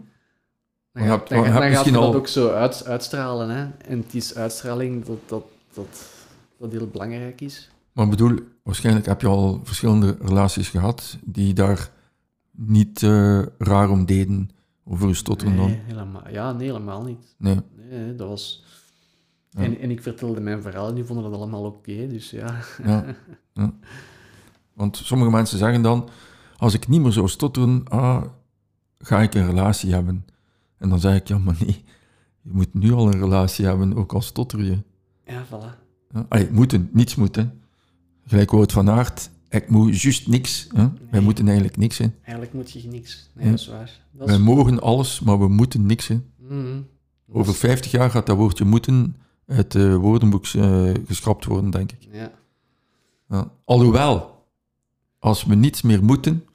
[0.93, 3.49] dan, dan, gaat je misschien dat al- ook zo uit, uitstralen.
[3.49, 3.67] Hè?
[3.88, 5.43] En het is uitstraling dat, dat,
[5.76, 6.10] dat,
[6.60, 7.70] dat heel belangrijk is.
[7.92, 11.92] Maar ik bedoel, waarschijnlijk heb je al verschillende relaties gehad die daar
[12.52, 14.50] niet eh, raar om deden
[14.84, 15.78] over je stotteren Nee, dan.
[15.86, 17.36] helemaal, ja, nee, helemaal niet.
[17.38, 17.60] Nee.
[17.90, 18.64] Nee, dat was...
[19.50, 19.62] Ja.
[19.62, 22.60] En, en ik vertelde mijn verhaal en die vonden dat allemaal oké, dus ja.
[22.84, 23.06] Ja,
[23.54, 23.74] ja.
[24.74, 26.10] Want sommige mensen zeggen dan,
[26.58, 28.24] als ik niet meer zou stotteren, ah,
[28.98, 30.26] ga ik een relatie hebben.
[30.78, 31.84] En dan zeg ik, ja, maar nee,
[32.42, 34.78] je moet nu al een relatie hebben, ook al stotter je.
[35.26, 35.84] Ja, voilà.
[36.28, 37.62] Allee, moeten, niets moeten.
[38.26, 40.68] Gelijk Wout van Aert, ik moet juist niks.
[40.76, 40.88] Hè?
[41.12, 41.98] Wij moeten eigenlijk niks.
[41.98, 42.06] Hè?
[42.22, 43.30] Eigenlijk moet je niks.
[43.34, 43.52] Nee, Ja.
[43.52, 44.00] dat is waar.
[44.12, 44.42] Dat Wij is...
[44.42, 46.08] mogen alles, maar we moeten niks.
[46.08, 46.20] Hè?
[46.38, 46.82] Mhm.
[47.32, 49.16] Over is- 50 jaar gaat dat woordje moeten
[49.48, 52.08] uit het woordenboek eh, geschrapt worden, denk ik.
[52.12, 52.32] Ja.
[53.30, 53.52] Ja.
[53.66, 54.46] Alhoewel,
[55.20, 56.46] als we niets meer moeten,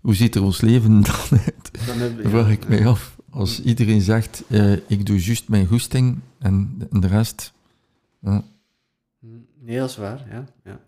[0.00, 1.86] hoe ziet er ons leven dan uit?
[1.86, 3.16] Dan vraag ik mij af.
[3.30, 7.52] Als iedereen zegt, eh, ik doe juist mijn goesting en de, en de rest...
[8.20, 8.44] Ja.
[9.18, 9.36] Mhm.
[9.60, 10.44] Nee, dat is waar, ja.
[10.64, 10.80] ja.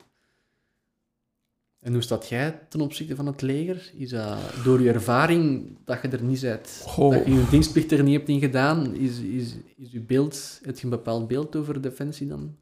[1.81, 3.91] En hoe staat jij ten opzichte van het leger?
[3.95, 7.13] Is dat door je ervaring dat je er niet bent, Goh.
[7.13, 10.77] dat je je dienstplicht er niet hebt in gedaan, is, is, is je beeld, heb
[10.79, 12.57] je een bepaald beeld over defensie dan?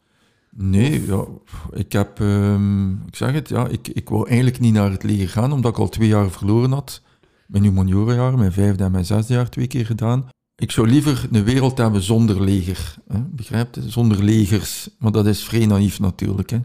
[0.51, 1.27] Nee, ja,
[1.73, 2.21] ik heb...
[2.21, 5.73] ehm, ik zeg het, ja, ik, ik wou eigenlijk niet naar het leger gaan, omdat
[5.73, 7.03] ik al twee jaar verloren had.
[7.47, 10.29] Mijn humaniorenjaar, mijn vijfde en mijn zesde jaar twee keer gedaan.
[10.59, 12.95] Ik zou liever een wereld hebben zonder leger.
[13.09, 13.21] Hè?
[13.21, 13.91] Begrijp je?
[13.91, 14.89] Zonder legers.
[14.99, 16.51] Maar dat is vrij naïef natuurlijk.
[16.51, 16.61] Hè?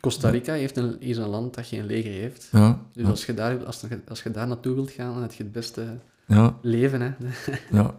[0.00, 2.48] Costa Rica heeft een, is een land dat geen leger heeft.
[2.52, 5.22] Ja, Dus ja, als, je daar, als, je- als je daar naartoe wilt gaan, dan
[5.22, 7.00] heb je het beste ja, leven.
[7.00, 7.10] Hè?
[7.76, 7.94] ja.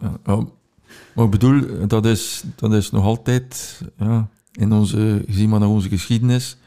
[1.16, 5.70] Maar ik bedoel, dat is, dat is nog altijd, ja, in onze, gezien maar naar
[5.70, 6.58] onze geschiedenis,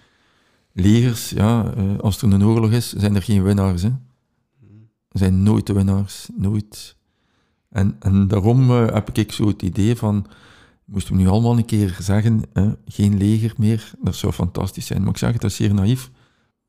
[0.72, 3.82] legers, ja, eh, als er een oorlog is, zijn er geen winnaars.
[3.82, 3.88] Hè.
[5.08, 6.96] Er zijn nooit de winnaars, nooit.
[7.72, 10.26] En, en daarom eh, heb ik zo het idee van,
[10.84, 15.00] moesten we nu allemaal een keer zeggen, eh, geen leger meer, dat zou fantastisch zijn.
[15.00, 16.10] Maar ik zeg het, dat is zeer naïef.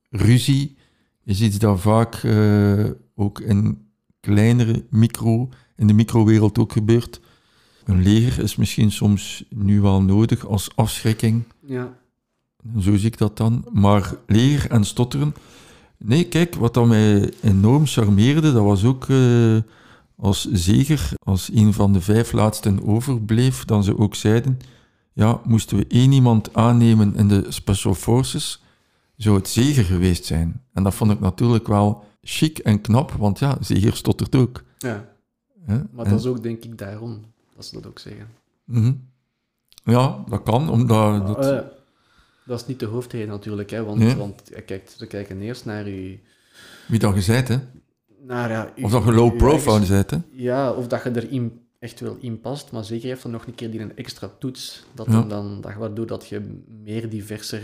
[0.09, 0.77] Ruzie
[1.23, 2.85] is iets dat vaak eh,
[3.15, 3.81] ook in
[4.19, 7.21] kleinere micro, in de microwereld ook gebeurt.
[7.85, 11.93] Een leger is misschien soms nu wel nodig als afschrikking, Ja.
[12.79, 13.65] zo zie ik dat dan.
[13.71, 15.33] Maar leger en stotteren.
[15.97, 19.57] Nee, kijk, wat dat mij enorm charmeerde, dat was ook eh,
[20.15, 24.60] als zeger, als een van de vijf laatsten overbleef, dan ze ook zeiden,
[25.13, 28.62] ja, moesten we één iemand aannemen in de Special Forces,
[29.17, 30.62] zou het zeger geweest zijn.
[30.73, 34.63] En dat vond ik natuurlijk wel chic en knap, want ja, zeger stottert ook.
[34.78, 35.12] ja.
[35.65, 35.76] Hè?
[35.91, 37.21] Maar En- dat is ook denk ik daarom
[37.56, 38.28] dat ze dat ook zeggen.
[38.65, 38.93] Mhm.
[39.84, 41.28] Ja, dat kan, omdat...
[41.28, 41.60] Dat, Eh,
[42.45, 44.15] dat is niet de hoofdreden natuurlijk, hè, want, Nee.
[44.15, 46.19] want je kijkt, ze kijken eerst naar je...
[46.88, 47.58] wie dat gezegd, hè?
[48.27, 50.17] Ja, Of dat je low profile hè?
[50.31, 53.55] Ja, of dat je erin echt wel in past, maar zeker heeft dan nog een
[53.55, 55.12] keer die een extra toets, dat Ja.
[55.12, 57.62] dan, dan, dat, waardoor dat je meer diverser,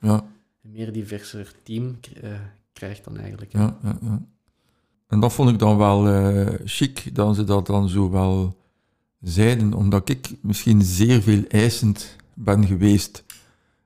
[0.00, 0.24] Ja,
[0.62, 2.30] een meer diverser team eh,
[2.72, 3.52] krijgt dan eigenlijk.
[3.52, 4.22] ja, ja, ja.
[5.08, 8.56] En dat vond ik dan wel eh, chic, dat ze dat dan zo wel
[9.20, 13.24] zeiden, omdat ik misschien zeer veel eisend ben geweest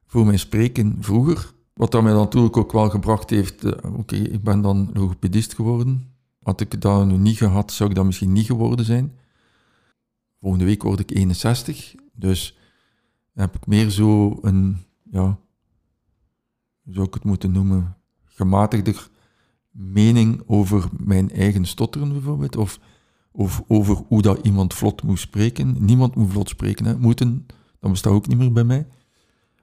[0.06, 1.52] voor mijn spreken vroeger.
[1.74, 5.54] Wat dat mij dan natuurlijk ook wel gebracht heeft, eh, oké, ik ben dan logopedist
[5.54, 6.07] geworden.
[6.48, 9.16] Had ik dat nu niet gehad, zou ik dat misschien niet geworden zijn.
[10.40, 12.58] Volgende week word ik 61, dus
[13.32, 14.76] heb ik meer zo een
[15.10, 15.38] ja,
[16.82, 19.08] hoe zou ik het moeten noemen, gematigder
[19.70, 22.80] mening over mijn eigen stotteren bijvoorbeeld, of,
[23.32, 25.76] of over hoe dat iemand vlot moet spreken.
[25.78, 26.98] Niemand moet vlot spreken, hè.
[26.98, 27.46] moeten,
[27.78, 28.86] dat bestaat ook niet meer bij mij.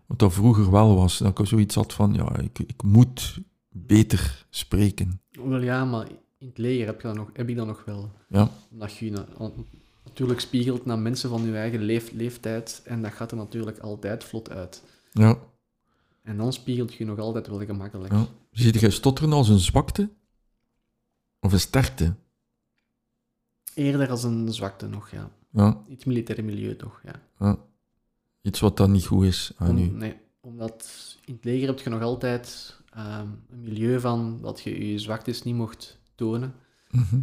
[0.05, 4.45] Wat dat vroeger wel was, dat ik zoiets had van, ja, ik, ik moet beter
[4.49, 5.21] spreken.
[5.31, 6.07] Wel ja, maar
[6.45, 8.11] in het leger heb, je dat nog, heb ik dat nog wel.
[8.29, 9.51] Ja, Omdat je je na-
[10.03, 14.23] natuurlijk spiegelt naar mensen van je eigen leef, leeftijd en dat gaat er natuurlijk altijd
[14.23, 14.83] vlot uit.
[15.11, 15.37] ja,
[16.23, 18.11] En dan spiegelt je je nog altijd wel gemakkelijk.
[18.13, 18.25] ja.
[18.51, 20.09] Ziet jij stotteren als een zwakte
[21.39, 22.15] of een sterkte?
[23.73, 25.31] Eerder als een zwakte nog, ja.
[25.51, 27.13] Ja, In het militaire milieu toch, ja.
[27.39, 27.57] ja.
[28.41, 29.87] Iets wat dan niet goed is aan Om- u.
[29.87, 30.87] nee, omdat
[31.25, 35.43] in het leger heb je nog altijd ehm, een milieu van dat je je zwaktes
[35.43, 36.53] niet mocht tonen.
[36.91, 37.19] Mhm.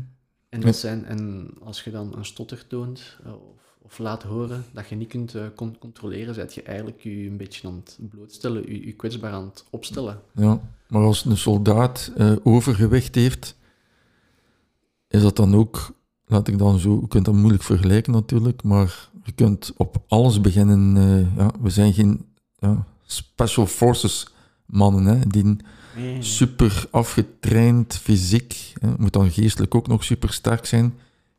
[0.49, 4.65] En, dat zijn, en als je dan een stotter toont eh, of, of laat horen
[4.73, 7.99] dat je niet kunt eh, con- controleren, zet je eigenlijk je een beetje aan het
[8.11, 10.21] blootstellen, je, je kwetsbaar aan het opstellen.
[10.35, 13.57] Ja, maar als een soldaat eh, overgewicht heeft,
[15.09, 15.95] is dat dan ook,
[16.27, 20.41] laat ik dan zo, je kunt dat moeilijk vergelijken natuurlijk, maar je kunt op alles
[20.41, 20.95] beginnen.
[21.37, 22.25] ja, we zijn geen
[22.59, 24.27] ja, special forces
[24.67, 25.57] mannen, hè, die
[25.97, 26.23] Nee, nee.
[26.23, 30.95] super afgetraind, fysiek, hè, moet dan geestelijk ook nog super sterk zijn.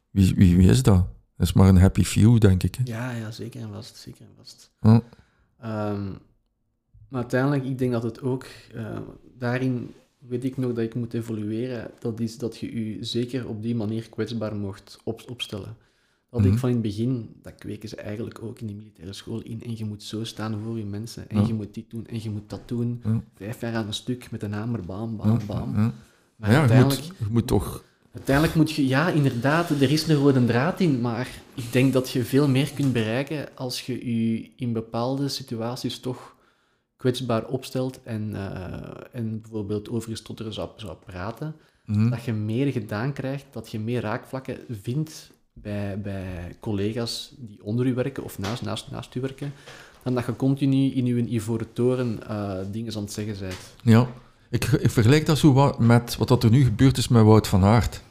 [0.09, 1.05] Wie, wie, wie is dat?
[1.37, 2.75] Dat is maar een happy few, denk ik.
[2.75, 2.81] hè.
[2.85, 4.71] Ja, ja, zeker en vast, zeker en vast.
[4.81, 5.01] Ja.
[5.59, 6.05] Ehm,
[7.09, 8.97] maar uiteindelijk, ik denk dat het ook, eh,
[9.37, 13.61] daarin weet ik nog dat ik moet evolueren, dat is dat je je zeker op
[13.61, 15.75] die manier kwetsbaar mocht op, opstellen.
[16.41, 16.51] Mhm.
[16.51, 19.63] ik van in het begin, dat kweken ze eigenlijk ook in die militaire school in,
[19.63, 21.47] en je moet zo staan voor je mensen, en Ja.
[21.47, 23.23] je moet dit doen, en je moet dat doen, Ja.
[23.35, 25.75] vijf jaar aan een stuk met een hamer, bam, bam, bam.
[25.75, 25.93] ja.
[26.35, 27.01] Maar Ja, je uiteindelijk...
[27.07, 27.83] moet, je moet toch...
[28.13, 32.09] Uiteindelijk moet je, ja, inderdaad, er is een rode draad in, maar ik denk dat
[32.09, 33.93] je veel meer kunt bereiken als je
[34.33, 36.35] je in bepaalde situaties toch
[36.97, 41.55] kwetsbaar opstelt en, eh, en bijvoorbeeld over je stotteren zou, zou praten.
[41.85, 42.09] Mhm.
[42.09, 47.85] Dat je meer gedaan krijgt, dat je meer raakvlakken vindt bij, bij collega's die onder
[47.85, 49.53] u werken of naast, naast, naast u werken,
[50.03, 53.73] dan dat je continu in je ivoren toren eh, dingen aan het zeggen bent.
[53.81, 54.07] Ja,
[54.49, 57.47] ik, ik vergelijk dat zo wat met wat dat er nu gebeurd is met Wout
[57.47, 58.01] van Aert.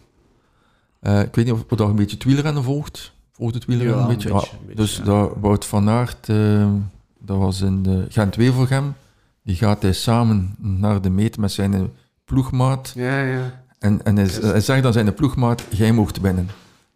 [1.01, 3.13] Eh, ik weet niet of je dat een beetje het wielrennen volgt.
[3.33, 4.31] Volgt het wielrennen Ja, een een beetje?
[4.69, 5.05] een dus ja.
[5.05, 6.73] dat, Wout van Aert, eh,
[7.19, 8.95] dat was in de Gent-Wevelgem.
[9.43, 11.91] Die gaat hij samen naar de meet met zijn
[12.25, 12.93] ploegmaat.
[12.95, 13.63] Ja, ja.
[13.79, 16.49] En, en hij, zegt aan zijn ploegmaat, jij mocht winnen.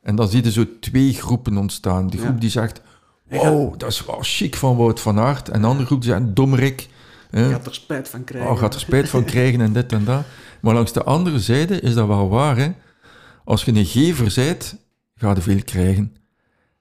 [0.06, 2.06] En dan zie je zo twee groepen ontstaan.
[2.06, 2.26] Die Ja.
[2.26, 2.80] groep die zegt,
[3.28, 5.48] wow, dat is wel chic van Wout van Aert.
[5.48, 6.88] En de andere groep die zegt, dommerik.
[7.30, 7.44] hè.
[7.46, 8.50] Je gaat er spijt van krijgen.
[8.50, 10.24] Oh, gaat er spijt van krijgen en dit en dat.
[10.60, 12.56] Maar langs de andere zijde is dat wel waar.
[12.56, 12.70] Hè?
[13.44, 14.76] Als je een gever bent,
[15.14, 16.16] ga je veel krijgen.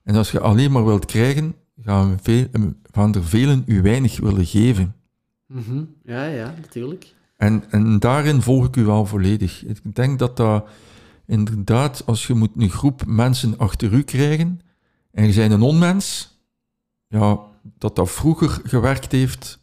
[0.04, 2.48] En als je alleen maar wilt krijgen, gaan, veel,
[2.92, 4.96] gaan er velen u weinig willen geven.
[5.48, 5.84] Mhm.
[6.04, 7.14] Ja, ja, natuurlijk.
[7.38, 9.64] En, en daarin volg ik u wel volledig.
[9.66, 10.68] Ik denk dat dat
[11.28, 14.62] inderdaad, als je moet een groep mensen achter u krijgen
[15.12, 16.34] en je bent een onmens,
[17.08, 17.40] ja,
[17.78, 19.60] dat dat vroeger gewerkt heeft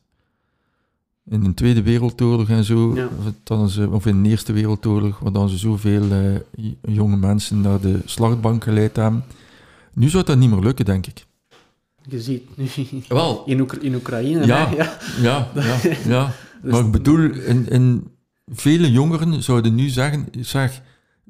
[1.24, 3.08] in de Tweede Wereldoorlog en zo, Ja.
[3.42, 7.80] dan ze, of in de Eerste Wereldoorlog, waar dan ze zoveel eh, jonge mensen naar
[7.80, 9.24] de slachtbank geleid hebben.
[9.94, 11.26] Nu zou dat niet meer lukken, denk ik.
[12.08, 12.68] Je ziet nu
[13.08, 14.46] Wel, in, Oekra- in Oekraïne.
[14.46, 14.68] Ja.
[14.68, 14.98] hè, ja.
[15.20, 15.78] ja, ja,
[16.14, 16.32] ja.
[16.62, 18.10] Dus- Maar ik bedoel, in, in
[18.46, 20.82] vele jongeren zouden nu zeggen, zeg,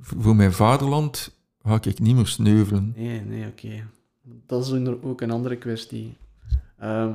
[0.02, 1.30] voor mijn vaderland
[1.62, 2.92] ga ik niet meer sneuvelen.
[2.96, 3.86] Nee, nee, oké.
[4.46, 6.16] Dat is ook een andere kwestie.
[6.78, 7.10] Ehm,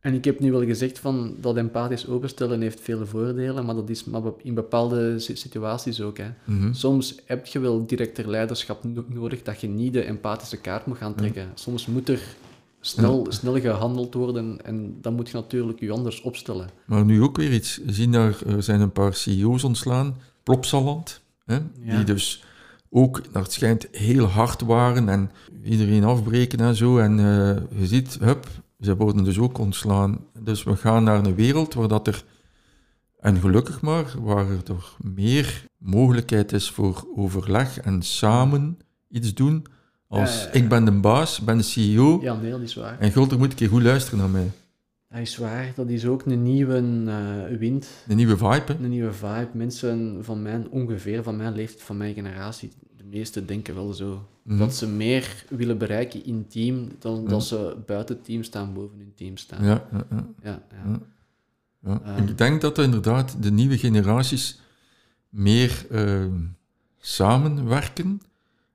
[0.00, 3.88] en ik heb nu wel gezegd van dat empathisch openstellen heeft vele voordelen, maar dat
[3.90, 6.18] is maar in bepaalde si- situaties ook.
[6.18, 6.28] Hè.
[6.44, 6.72] Mhm.
[6.72, 10.96] Soms heb je wel directer leiderschap no- nodig dat je niet de empathische kaart moet
[10.96, 11.48] gaan trekken.
[11.54, 12.20] Soms moet er
[12.80, 16.68] snel, snel gehandeld worden en dan moet je natuurlijk je anders opstellen.
[16.86, 17.80] Maar nu ook weer iets.
[17.84, 21.96] We zien daar, er zijn een paar CEO's ontslaan, Plopsaland, hè, Ja.
[21.96, 22.44] die dus
[22.90, 25.30] ook, naar het schijnt, heel hard waren en
[25.64, 26.98] iedereen afbreken en zo.
[26.98, 28.46] En eh, je ziet, hup,
[28.80, 30.18] ze worden dus ook ontslaan.
[30.40, 32.24] Dus we gaan naar een wereld waar dat er,
[33.20, 38.78] en gelukkig maar, waar er toch meer mogelijkheid is voor overleg en samen
[39.08, 39.66] iets doen.
[40.08, 40.52] Als Ja, ja, ja.
[40.52, 42.98] ik ben de baas, ben de CEO, Ja, nee, dat is waar.
[42.98, 44.50] en Gulder moet een keer goed luisteren naar mij.
[45.12, 45.72] Dat is waar.
[45.74, 48.74] Dat is ook een nieuwe eh, wind, Een nieuwe vibe, hè.
[48.74, 49.48] een nieuwe vibe.
[49.52, 54.28] Mensen van mijn, ongeveer van mijn leeftijd, van mijn generatie, de meesten denken wel zo.
[54.42, 54.58] Mhm.
[54.58, 58.98] Dat ze meer willen bereiken in team dan dat ze buiten het team staan, boven
[58.98, 59.64] hun team staan.
[59.64, 60.26] Ja, ja, ja.
[60.42, 61.00] ja, ja.
[61.84, 62.00] Ja.
[62.04, 62.28] Ehm.
[62.28, 64.60] ik denk dat er inderdaad de nieuwe generaties
[65.28, 66.40] meer ehm,
[66.98, 68.20] samenwerken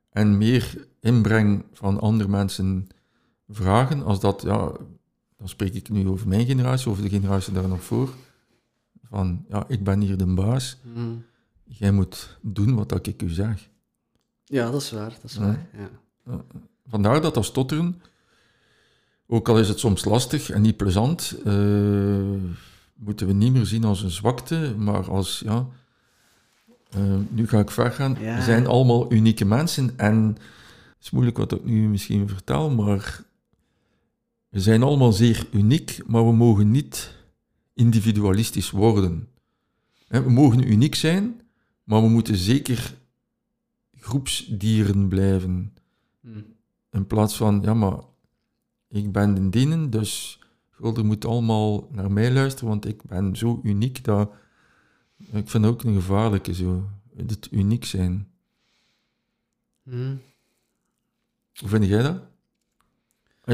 [0.09, 2.87] en meer inbreng van andere mensen
[3.49, 4.71] vragen, als dat, ja,
[5.37, 8.09] dan spreek ik nu over mijn generatie, over de generatie daar nog voor,
[9.09, 11.23] van ja, ik ben hier de baas, Mm.
[11.63, 13.69] jij moet doen wat dat ik u zeg.
[14.45, 15.09] Ja, dat is waar.
[15.09, 15.39] Dat is Ja.
[15.41, 15.67] waar.
[16.25, 16.41] Ja.
[16.87, 18.01] Vandaar dat dat stotteren,
[19.27, 21.53] ook al is het soms lastig en niet plezant, eh,
[22.95, 25.65] moeten we niet meer zien als een zwakte, maar als, ja,
[26.89, 28.35] eh, nu ga ik ver gaan, Ja.
[28.35, 30.25] we zijn allemaal unieke mensen en
[30.95, 33.23] het is moeilijk wat ik nu misschien vertel, maar
[34.57, 37.15] we zijn allemaal zeer uniek, maar we mogen niet
[37.73, 39.27] individualistisch worden.
[40.07, 41.41] We mogen uniek zijn,
[41.83, 42.97] maar we moeten zeker
[43.93, 45.73] groepsdieren blijven.
[46.21, 46.45] Mm.
[46.91, 47.99] In plaats van, ja, maar
[48.87, 50.39] ik ben de dienen, dus
[50.79, 54.31] jullie moeten allemaal naar mij luisteren, want ik ben zo uniek dat...
[55.31, 56.89] Ik vind ook een gevaarlijke, zo.
[57.15, 58.27] Het uniek zijn.
[59.83, 60.21] Mm.
[61.59, 62.21] Hoe vind jij dat?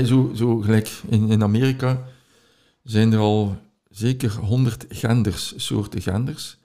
[0.02, 2.04] Zo, zo gelijk in, in Amerika
[2.84, 3.58] zijn er al
[3.90, 6.58] zeker honderd genders, soorten genders.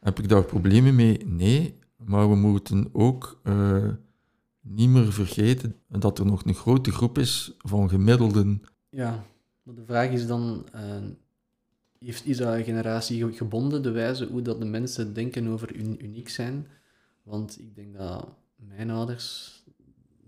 [0.00, 1.26] Heb ik daar problemen mee?
[1.26, 3.88] Nee, maar we moeten ook eh,
[4.60, 8.62] niet meer vergeten dat er nog een grote groep is van gemiddelden.
[8.90, 9.24] Ja,
[9.62, 10.82] maar de vraag is dan, eh,
[11.98, 16.04] heeft, is dat generatie ge- gebonden, de wijze hoe dat de mensen denken over un-
[16.04, 16.66] uniek zijn?
[17.22, 19.52] Want ik denk dat mijn ouders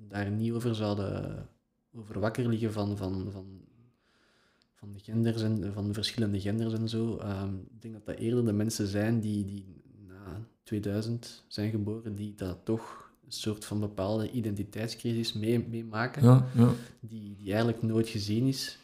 [0.08, 1.46] daar niet over zouden
[1.96, 3.60] over wakker liggen van, van, van,
[4.74, 7.16] van de genders en van de verschillende genders en zo.
[7.16, 12.14] Ehm, ik denk dat dat eerder de mensen zijn die, die na 2000 zijn geboren,
[12.14, 16.70] die dat toch een soort van bepaalde identiteitscrisis mee- meemaken Ja, ja.
[17.00, 18.78] die, die eigenlijk nooit gezien is.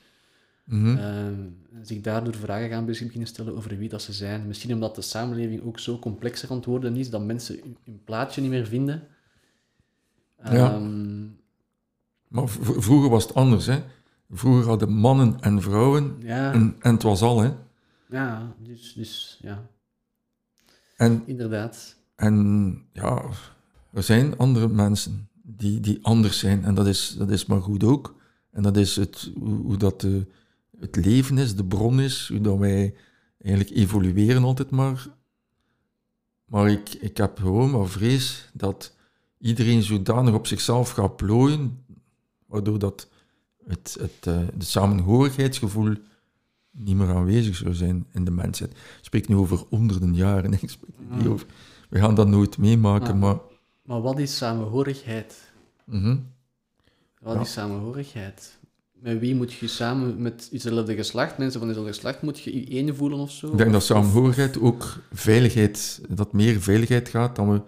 [0.65, 0.97] mhm.
[0.97, 4.47] Ehm, en zich daardoor vragen gaan beginnen stellen over wie dat ze zijn.
[4.47, 8.41] Misschien omdat de samenleving ook zo complexer aan het worden is, dat mensen hun, plaatje
[8.41, 9.07] niet meer vinden.
[10.45, 10.81] Ja.
[12.29, 13.83] Maar vroeger was het anders, hè.
[14.31, 17.53] Vroeger hadden mannen en vrouwen, ja, en, en het was al, hè.
[18.09, 19.69] ja, dus, dus ja,
[20.97, 21.97] En inderdaad.
[22.15, 23.23] En ja,
[23.93, 26.65] er zijn andere mensen die, die anders zijn.
[26.65, 28.15] En dat is, dat is maar goed ook.
[28.51, 30.27] En dat is het, hoe, hoe dat de,
[30.79, 32.95] het leven is, de bron is, hoe dat wij
[33.43, 35.07] eigenlijk evolueren altijd maar.
[36.45, 38.97] Maar ik, ik heb gewoon maar vrees dat
[39.39, 41.85] iedereen zodanig op zichzelf gaat plooien,
[42.49, 43.09] waardoor dat
[43.67, 45.95] het, het, eh, de samenhorigheidsgevoel
[46.71, 48.71] niet meer aanwezig zou zijn in de mensheid.
[48.71, 50.53] Ik spreek nu over honderden jaren.
[50.63, 51.47] Ik spreek niet over
[51.89, 53.19] we gaan dat nooit meemaken, Ah.
[53.21, 53.37] maar...
[53.83, 55.51] Maar wat is samenhorigheid?
[55.85, 56.17] mhm.
[57.21, 57.41] Wat Ja.
[57.41, 58.59] is samenhorigheid?
[58.93, 62.67] Met wie moet je samen, met hetzelfde geslacht, mensen van hetzelfde geslacht, moet je je
[62.67, 63.51] één voelen of zo?
[63.51, 67.61] Ik denk dat samenhorigheid ook veiligheid, dat meer veiligheid gaat dan we...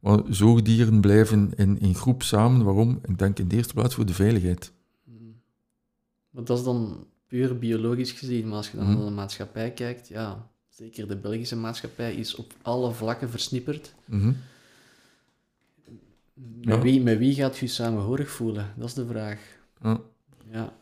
[0.00, 2.64] Want zoogdieren blijven in, in groep samen.
[2.64, 2.98] Waarom?
[3.08, 4.72] Ik denk in de eerste plaats voor de veiligheid.
[5.04, 5.34] Mm.
[6.30, 8.96] Maar dat is dan puur biologisch gezien, maar als je dan Mhm.
[8.96, 13.94] naar de maatschappij kijkt, ja, zeker de Belgische maatschappij is op alle vlakken versnipperd.
[14.04, 14.32] Mhm.
[16.34, 16.80] Met, Ja.
[16.80, 18.72] wie, met wie gaat je je samenhorig voelen?
[18.76, 19.40] Dat is de vraag.
[19.82, 20.00] Ja.
[20.50, 20.72] Ja,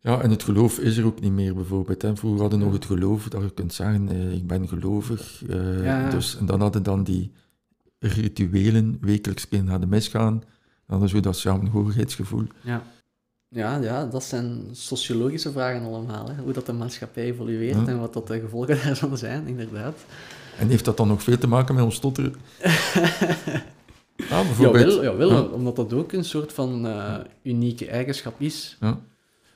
[0.00, 2.02] Ja, en het geloof is er ook niet meer, bijvoorbeeld.
[2.02, 2.16] Hè.
[2.16, 5.42] Vroeger hadden we nog het geloof, dat je kunt zeggen, eh, ik ben gelovig.
[5.48, 6.10] eh, Ja.
[6.10, 7.32] dus, en dan hadden dan die
[8.06, 10.32] rituelen, wekelijks naar de mis gaan.
[10.38, 10.42] Dan
[10.86, 12.46] hadden zo dat samenhorigheidsgevoel.
[12.62, 12.82] ja.
[13.48, 16.28] Ja, ja, dat zijn sociologische vragen allemaal.
[16.28, 16.42] Hè.
[16.42, 17.86] Hoe dat de maatschappij evolueert Ja.
[17.86, 19.98] en wat dat de gevolgen daarvan zijn, inderdaad.
[20.58, 22.34] En heeft dat dan nog veel te maken met ons stotteren?
[24.16, 24.92] Ja, bijvoorbeeld.
[24.92, 25.40] Jawel, jawel Ja.
[25.40, 28.76] omdat dat ook een soort van eh, unieke eigenschap is.
[28.80, 29.00] Ja.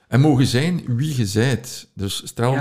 [0.08, 1.88] En mogen zijn wie je zijt.
[1.94, 2.52] Dus hè,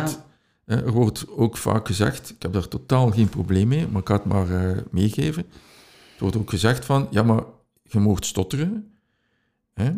[0.65, 4.13] er wordt ook vaak gezegd, ik heb daar totaal geen probleem mee, maar ik ga
[4.13, 5.45] het maar eh, meegeven.
[6.17, 7.43] Er wordt ook gezegd van, ja, maar
[7.83, 8.91] je moogt stotteren.
[9.73, 9.91] Hè?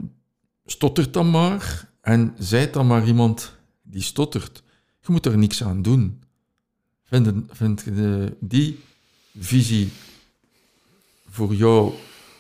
[0.66, 4.64] Stottert dan maar en zijt dan maar iemand die stottert.
[5.02, 6.22] Je moet er niks aan doen.
[7.04, 8.80] Vind, vind je de- die
[9.40, 9.90] visie
[11.30, 11.94] voor jou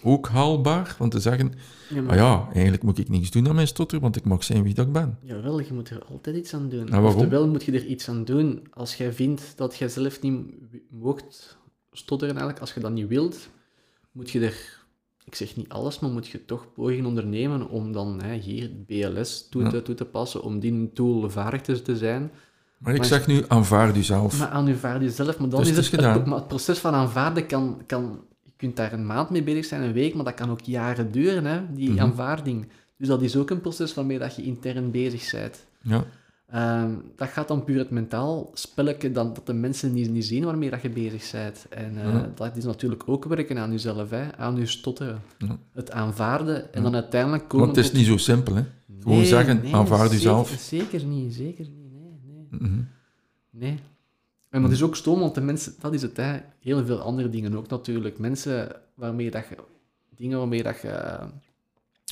[0.03, 0.95] ook haalbaar?
[0.99, 1.53] Want te zeggen,
[1.89, 4.43] Ja, maar- Ah ja, eigenlijk moet ik niks doen aan mijn stotter, want ik mag
[4.43, 5.17] zijn wie dat ik ben.
[5.21, 6.79] Jawel, je moet er altijd iets aan doen.
[6.85, 7.13] En waarom?
[7.15, 10.43] Oftewel moet je er iets aan doen als jij vindt dat jij zelf niet
[10.89, 11.57] moogt
[11.91, 12.61] stotteren eigenlijk.
[12.61, 13.49] Als je dat niet wilt,
[14.11, 14.77] moet je er,
[15.25, 19.47] ik zeg niet alles, maar moet je toch pogingen ondernemen om dan hè, hier BLS
[19.49, 19.69] toe, Ja.
[19.69, 22.31] te, toe te passen, om die tool vaardig te, te zijn.
[22.77, 24.39] Maar ik Maar- zeg nu, aanvaard u zelf.
[24.39, 26.17] Maar aan je vaardig jezelf, maar dan Dus is het het, is gedaan.
[26.17, 29.65] het- maar het proces van aanvaarden kan, kan, je kunt daar een maand mee bezig
[29.65, 31.99] zijn, een week, maar dat kan ook jaren duren, hè, die Mhm.
[31.99, 32.67] aanvaarding.
[32.97, 35.65] Dus dat is ook een proces waarmee dat je intern bezig bent.
[35.81, 36.03] Ja.
[36.51, 40.43] Ehm, dat gaat dan puur het mentaal spelletje dan, dat de mensen niet, niet zien
[40.43, 41.65] waarmee dat je bezig bent.
[41.69, 42.31] En eh, Ja.
[42.35, 45.21] dat is natuurlijk ook werken aan jezelf, hè, aan je stotteren.
[45.37, 45.57] Ja.
[45.73, 46.81] Het aanvaarden en Ja.
[46.81, 47.65] dan uiteindelijk komen...
[47.65, 48.63] Want het is tot- niet zo simpel, hè.
[48.99, 50.49] Gewoon Nee, zeggen, nee, aanvaard jezelf.
[50.59, 51.91] Zeker niet, zeker niet.
[51.91, 52.19] Nee,
[52.49, 52.69] nee.
[52.69, 52.81] Mhm.
[53.49, 53.79] Nee.
[54.49, 56.37] En dat is ook stom, want de mensen, dat is het, hè.
[56.59, 58.17] heel veel andere dingen ook natuurlijk.
[58.19, 59.55] Mensen waarmee dat je,
[60.15, 61.17] dingen waarmee dat je,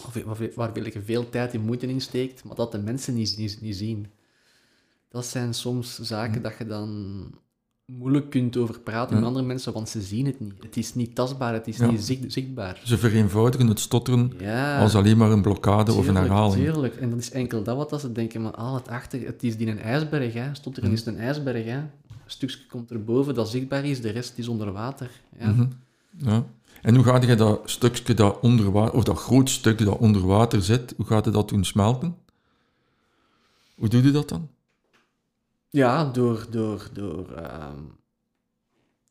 [0.05, 3.37] of waar, waar je veel tijd en moeite in steekt, maar dat de mensen niet,
[3.37, 4.07] niet, niet zien.
[5.09, 7.15] Dat zijn soms zaken dat je dan
[7.85, 9.19] moeilijk kunt over praten Ja.
[9.19, 10.53] met andere mensen, want ze zien het niet.
[10.63, 12.81] Het is niet tastbaar, het is niet zicht- zichtbaar.
[12.83, 14.31] Ze vereenvoudigen het stotteren
[14.79, 16.63] als alleen maar een blokkade of een herhaling.
[16.63, 19.43] Tuurlijk, en dat is enkel dat wat dat ze denken, maar al het achter, het
[19.43, 20.55] is die een ijsberg, hè.
[20.55, 20.97] Stotteren Mhm.
[20.99, 21.77] is een ijsberg, hè.
[21.77, 21.89] Een
[22.25, 25.09] stukje komt erboven dat zichtbaar is, de rest is onder water.
[25.39, 25.49] Ja.
[25.49, 25.65] Mhm.
[26.17, 26.45] Ja.
[26.81, 30.25] En hoe gaat je dat stukje dat onder water, of dat groot stuk dat onder
[30.25, 32.15] water zit, hoe gaat je dat doen smelten?
[33.75, 34.47] Hoe doe je dat dan?
[35.69, 37.79] Ja, door, door, door, ehm,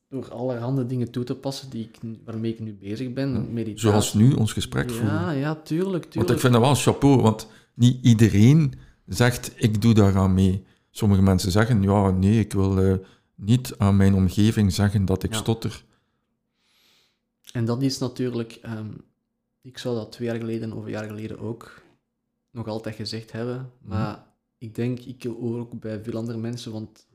[0.08, 3.52] door allerhande dingen toe te passen die ik, waarmee ik nu bezig ben.
[3.52, 3.78] Meditatie.
[3.88, 5.08] Zoals nu ons gesprek voeren.
[5.14, 6.34] Ja, ja, tuurlijk, Want tuurlijk.
[6.34, 8.74] ik vind dat wel chapeau, want niet iedereen
[9.06, 10.64] zegt, ik doe daaraan mee.
[10.90, 12.94] Sommige mensen zeggen, ja, nee, ik wil eh,
[13.34, 15.38] niet aan mijn omgeving zeggen dat ik Ja.
[15.38, 15.84] stotter.
[17.52, 18.88] En dat is natuurlijk, ehm,
[19.62, 21.82] ik zou dat twee jaar geleden of een jaar geleden ook
[22.50, 23.70] nog altijd gezegd hebben.
[23.82, 24.24] Maar
[24.58, 27.06] ik denk, ik hoor ook bij veel andere mensen, want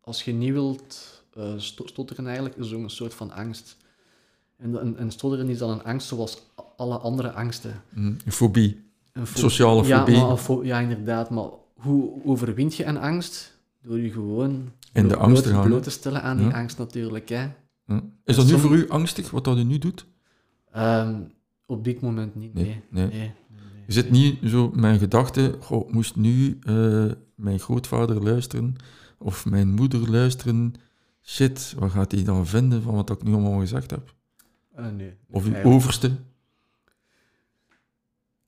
[0.00, 3.76] als je niet wilt eh, sto- stotteren eigenlijk, is ook een soort van angst.
[4.56, 6.42] En, en, en stotteren is dan een angst zoals
[6.76, 7.82] alle andere angsten.
[7.92, 8.80] Hm, Fobie.
[9.12, 10.16] Een Sociale ja, fobie.
[10.20, 11.30] maar een fo- ja, inderdaad.
[11.30, 13.60] Maar hoe overwint je een angst?
[13.82, 16.52] Door je gewoon In de angst te bloot- gaan, bloot te stellen aan die Ja.
[16.52, 17.28] angst natuurlijk.
[17.28, 17.48] Hè.
[17.84, 18.00] Hm.
[18.24, 20.06] Is dat nu voor u angstig, wat dat u nu doet?
[20.72, 21.20] Ehm,
[21.66, 23.32] op dit moment niet, Nee, nee.
[23.92, 28.74] Zit niet zo mijn gedachte, goh, moest nu eh, mijn grootvader luisteren
[29.18, 30.74] of mijn moeder luisteren,
[31.22, 34.14] shit, wat gaat hij dan vinden van wat ik nu allemaal gezegd heb?
[34.74, 35.14] Eh, nee.
[35.30, 36.10] Of uw Eigenlijk- overste?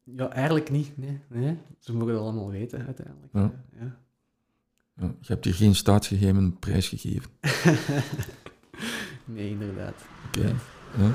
[0.05, 0.97] Ja, eigenlijk niet.
[0.99, 1.59] Nee, nee.
[1.79, 3.33] Ze mogen dat allemaal weten, uiteindelijk.
[3.33, 3.53] Ja.
[3.81, 3.97] Ja.
[4.97, 7.31] Ja, je hebt hier geen staatsgeheimen prijsgegeven.
[9.27, 9.95] Nee, inderdaad.
[10.27, 10.55] Oké.
[10.99, 11.13] Ja.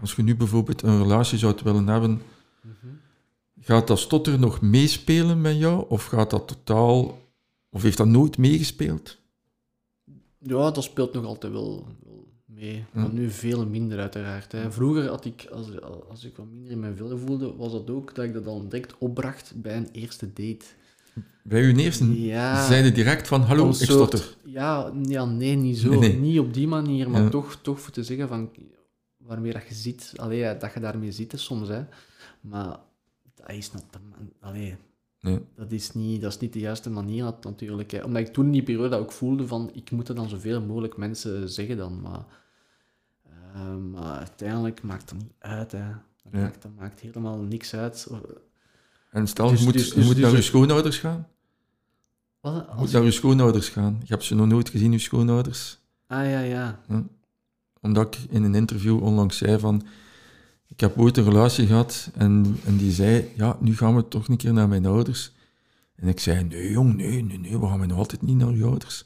[0.00, 2.22] Als je nu bijvoorbeeld een relatie zou willen hebben,
[3.60, 5.84] gaat dat stotter nog meespelen met jou?
[5.88, 7.18] Of gaat dat totaal...
[7.70, 9.18] Of heeft dat nooit meegespeeld?
[10.38, 12.84] Ja, dat speelt nog altijd wel, wel mee.
[12.92, 14.52] Maar nu veel minder, uiteraard.
[14.52, 14.72] Hè.
[14.72, 15.66] Vroeger, had ik, als,
[16.08, 18.68] als ik wat minder in mijn vel voelde, was dat ook dat ik dat dan
[18.68, 20.64] direct opbracht bij een eerste date.
[21.42, 22.66] Bij uw eerste Ja.
[22.66, 24.36] zei je direct van, hallo, ik stotter.
[24.44, 25.88] Ja, ja, nee, niet zo.
[25.88, 26.16] Nee, nee.
[26.16, 27.28] Niet op die manier, maar Ja.
[27.28, 28.50] toch, toch voor te zeggen van
[29.28, 31.84] waarmee dat je ziet, allee, ja, dat je daarmee zit soms, hè.
[32.40, 32.76] Maar
[33.34, 33.84] dat is, not,
[34.40, 34.76] allee,
[35.20, 35.40] Nee.
[35.56, 37.90] dat is, niet, dat is niet de juiste manier nat- natuurlijk.
[37.90, 38.02] Hè.
[38.04, 40.96] Omdat ik toen in die periode ook voelde van, ik moet het dan zoveel mogelijk
[40.96, 42.24] mensen zeggen dan, maar,
[43.54, 45.88] eh, maar uiteindelijk maakt dat niet uit, hè.
[46.22, 48.08] Dat, maakt, dat maakt helemaal niks uit.
[49.10, 51.28] En stel, Dus- je moet, dus- je dus- moet naar je schoonouders gaan.
[52.40, 52.66] Wat?
[52.68, 53.96] Je moet naar je schoonouders gaan.
[54.00, 55.78] Je hebt ze nog nooit gezien, je schoonouders.
[56.06, 56.80] Ah, ja, ja.
[57.88, 59.82] Omdat ik in een interview onlangs zei van...
[60.68, 63.28] Ik heb ooit een relatie gehad en, en die zei...
[63.36, 65.32] Ja, nu gaan we toch een keer naar mijn ouders.
[65.96, 66.44] En ik zei...
[66.44, 67.58] Nee, jong, nee, nee, nee.
[67.58, 69.04] We gaan nog altijd niet naar je ouders.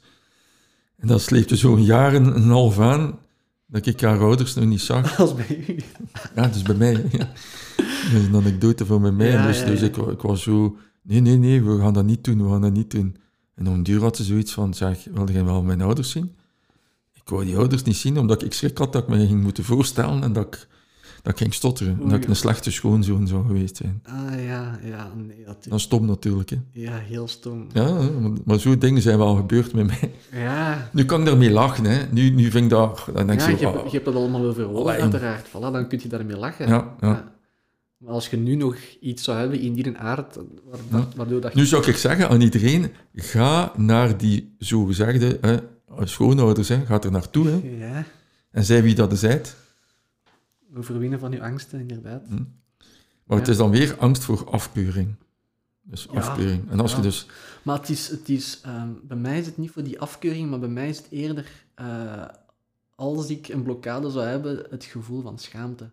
[0.97, 3.19] En dat sleepte zo'n jaar en een half aan...
[3.65, 5.17] Dat ik haar ouders nog niet zag.
[5.19, 5.75] Als bij u.
[6.35, 7.05] Ja, dus bij mij.
[7.11, 7.17] Ja.
[7.77, 9.29] Dat is een anekdote van bij mij.
[9.29, 9.81] Ja, dus ja, dus.
[9.81, 10.77] Ik, ik was zo...
[11.01, 13.15] Nee, nee, nee, we gaan dat niet doen, we gaan dat niet doen.
[13.55, 14.73] En om duur had ze zoiets van...
[14.73, 16.35] Zeg, wilde jij wel mijn ouders zien?
[17.23, 19.63] Ik wou die ouders niet zien, omdat ik schrik had dat ik me ging moeten
[19.63, 20.67] voorstellen en dat ik,
[21.21, 21.99] dat ik ging stotteren.
[22.09, 24.03] Dat ik een slechte schoonzoon zou geweest zijn.
[24.05, 26.57] Ah, ja, ja, nee, dat Dat is stom natuurlijk, hè.
[26.71, 27.67] Ja, heel stom.
[27.73, 28.09] Ja,
[28.45, 30.11] maar, zo'n dingen zijn wel gebeurd met mij.
[30.31, 32.05] Ja, Nu kan ik daarmee lachen, hè.
[32.11, 33.05] Nu, nu vind ik dat...
[33.13, 33.63] Dan denk ja je, zo...
[33.63, 35.47] hebt, ah, je hebt dat allemaal overwogen, uiteraard.
[35.47, 36.67] Voilà, dan kun je daarmee lachen.
[36.67, 37.31] Ja, ja.
[37.97, 40.37] Maar als je nu nog iets zou hebben in die aard,
[41.15, 41.59] waardoor dat je...
[41.59, 45.39] Nu zou ik zeggen aan iedereen, ga naar die zogezegde
[45.99, 48.05] schoonouders, hè, ga er naartoe hè, Ja,
[48.51, 49.55] en zei wie dat zijt.
[50.75, 52.23] overwinnen van je angsten, inderdaad.
[52.27, 52.43] Hm.
[53.23, 55.15] Maar het is dan weer angst voor afkeuring.
[55.81, 56.69] Dus Ja, afkeuring.
[56.71, 56.97] En als ja.
[56.97, 57.25] je dus...
[57.63, 60.59] Maar het is, het is, ehm, bij mij is het niet voor die afkeuring, maar
[60.59, 62.25] bij mij is het eerder, eh,
[62.95, 65.91] als ik een blokkade zou hebben, het gevoel van schaamte.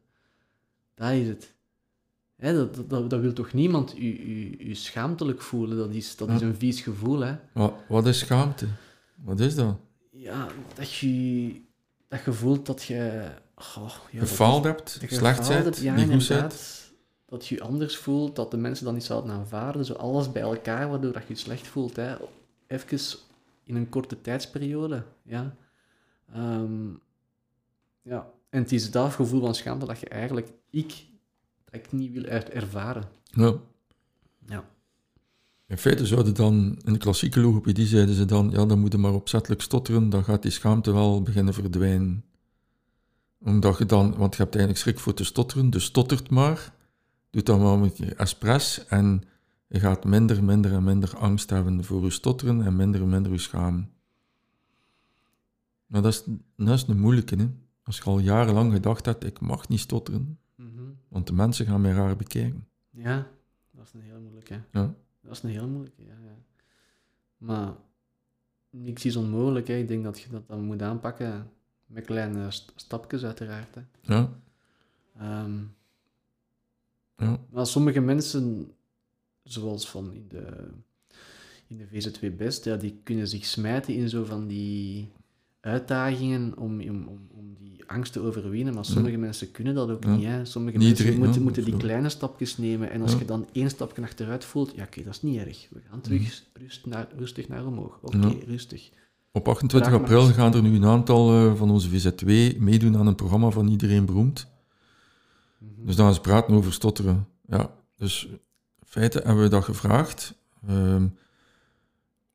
[0.95, 1.53] Dat is het.
[2.37, 5.77] Hè, dat, dat, dat, wil toch niemand u, u, u schaamtelijk voelen?
[5.77, 6.47] Dat is, dat is Ja.
[6.47, 7.35] een vies gevoel, hè?
[7.53, 8.67] Wat, wat is schaamte?
[9.15, 9.77] Wat is dat?
[10.21, 11.61] Ja, dat je,
[12.09, 13.31] dat je voelt dat je...
[13.55, 16.93] Oh, ja, Gefaald hebt, slecht bent, ja, niet goed bent.
[17.27, 19.85] dat je anders voelt, dat de mensen dat niet zouden aanvaarden.
[19.85, 21.97] Zo alles bij elkaar, waardoor dat je je slecht voelt.
[21.97, 22.17] Hè.
[22.67, 23.19] Even
[23.65, 25.03] in een korte tijdsperiode.
[25.23, 25.55] Ja.
[26.33, 26.89] Ehm,
[28.03, 28.31] ja.
[28.51, 31.05] En het is dat gevoel van schaamte dat je eigenlijk, ik,
[31.65, 33.05] dat ik niet wil er- ervaren.
[33.25, 33.55] Ja.
[34.47, 34.65] Ja.
[35.71, 38.99] In feite zouden dan, in de klassieke logopedie zeiden ze dan, ja, dan moet je
[38.99, 42.25] maar opzettelijk stotteren, dan gaat die schaamte wel beginnen verdwijnen.
[43.39, 46.75] Omdat je dan, want je hebt eigenlijk schrik voor te stotteren, dus stottert maar,
[47.31, 49.23] doe dan wel met je expres en
[49.69, 53.33] je gaat minder, minder en minder angst hebben voor je stotteren en minder en minder
[53.33, 53.91] je schamen.
[55.87, 56.25] Maar dat is,
[56.57, 57.49] dat is een moeilijke, hè.
[57.83, 60.83] Als je al jarenlang gedacht hebt, ik mag niet stotteren, Mhm.
[61.09, 62.67] want de mensen gaan mij raar bekijken.
[62.91, 63.27] Ja,
[63.71, 64.61] dat is een heel moeilijke.
[64.73, 64.95] Ja.
[65.21, 66.15] Dat is een heel moeilijke, ja.
[66.25, 66.37] ja.
[67.37, 67.75] Maar
[68.71, 69.69] niks is onmogelijk.
[69.69, 69.75] Hè.
[69.75, 71.51] Ik denk dat je dat dan moet aanpakken
[71.87, 73.75] met kleine st- stapjes, uiteraard.
[73.75, 73.81] Hè.
[74.01, 74.31] Ja,
[75.19, 75.59] Ehm,
[77.17, 78.73] ja, maar sommige mensen,
[79.43, 80.69] zoals van in de,
[81.67, 85.13] in de VZ2 Best, ja, die kunnen zich smijten in zo van die
[85.61, 88.75] uitdagingen om, om, om, die angst te overwinnen.
[88.75, 90.15] Maar sommige mensen kunnen dat ook Ja.
[90.17, 90.25] niet.
[90.27, 90.45] Hè.
[90.45, 92.91] Sommige Niet mensen iedereen, moeten, moeten die kleine stapjes nemen.
[92.91, 93.19] En als Ja.
[93.19, 95.67] je dan één stapje achteruit voelt, ja, oké, dat is niet erg.
[95.71, 96.21] We gaan terug
[96.53, 96.63] Mhm.
[96.65, 97.99] rust naar, rustig naar omhoog.
[98.03, 98.91] Oké, rustig.
[99.33, 102.97] Op 28 Vraag maar april gaan er nu een aantal eh, van onze VZ2 meedoen
[102.97, 104.47] aan een programma van Iedereen Beroemd.
[105.59, 105.87] Mhm.
[105.87, 107.27] Dus dan eens praten over stotteren.
[107.47, 108.39] Ja, dus in
[108.87, 110.35] feite hebben we dat gevraagd.
[110.67, 111.07] Ehm,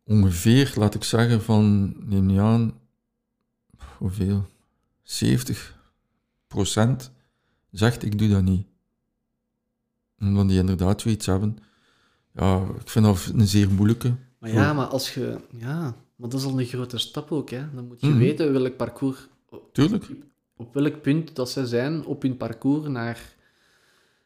[0.04, 2.74] ongeveer, laat ik zeggen, van, neem niet aan,
[3.98, 4.46] hoeveel?
[5.04, 5.76] 70
[6.48, 7.12] procent
[7.72, 8.68] zegt ik doe dat niet.
[10.20, 11.58] Omdat die inderdaad zoiets hebben.
[12.34, 14.16] Ja, ik vind dat een zeer moeilijke.
[14.40, 15.38] Maar ja, maar als je...
[15.52, 17.74] Ja, maar dat is al een grote stap ook, hè.
[17.74, 18.18] Dan moet je Mhm.
[18.18, 19.28] weten welk parcours...
[19.72, 20.06] Tuurlijk.
[20.56, 23.36] Op welk punt dat zij zijn op hun parcours naar,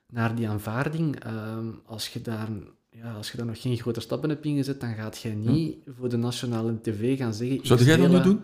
[0.10, 1.20] naar die aanvaarding.
[1.20, 2.50] Ehm, als, je daar,
[2.90, 6.10] ja, als je daar nog geen grote stappen hebt ingezet, dan gaat jij niet voor
[6.10, 7.60] de nationale tv gaan zeggen...
[7.68, 8.42] Zou jij dat nu doen?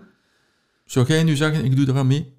[0.86, 2.34] Zou jij nu zeggen, ik doe eraan mee?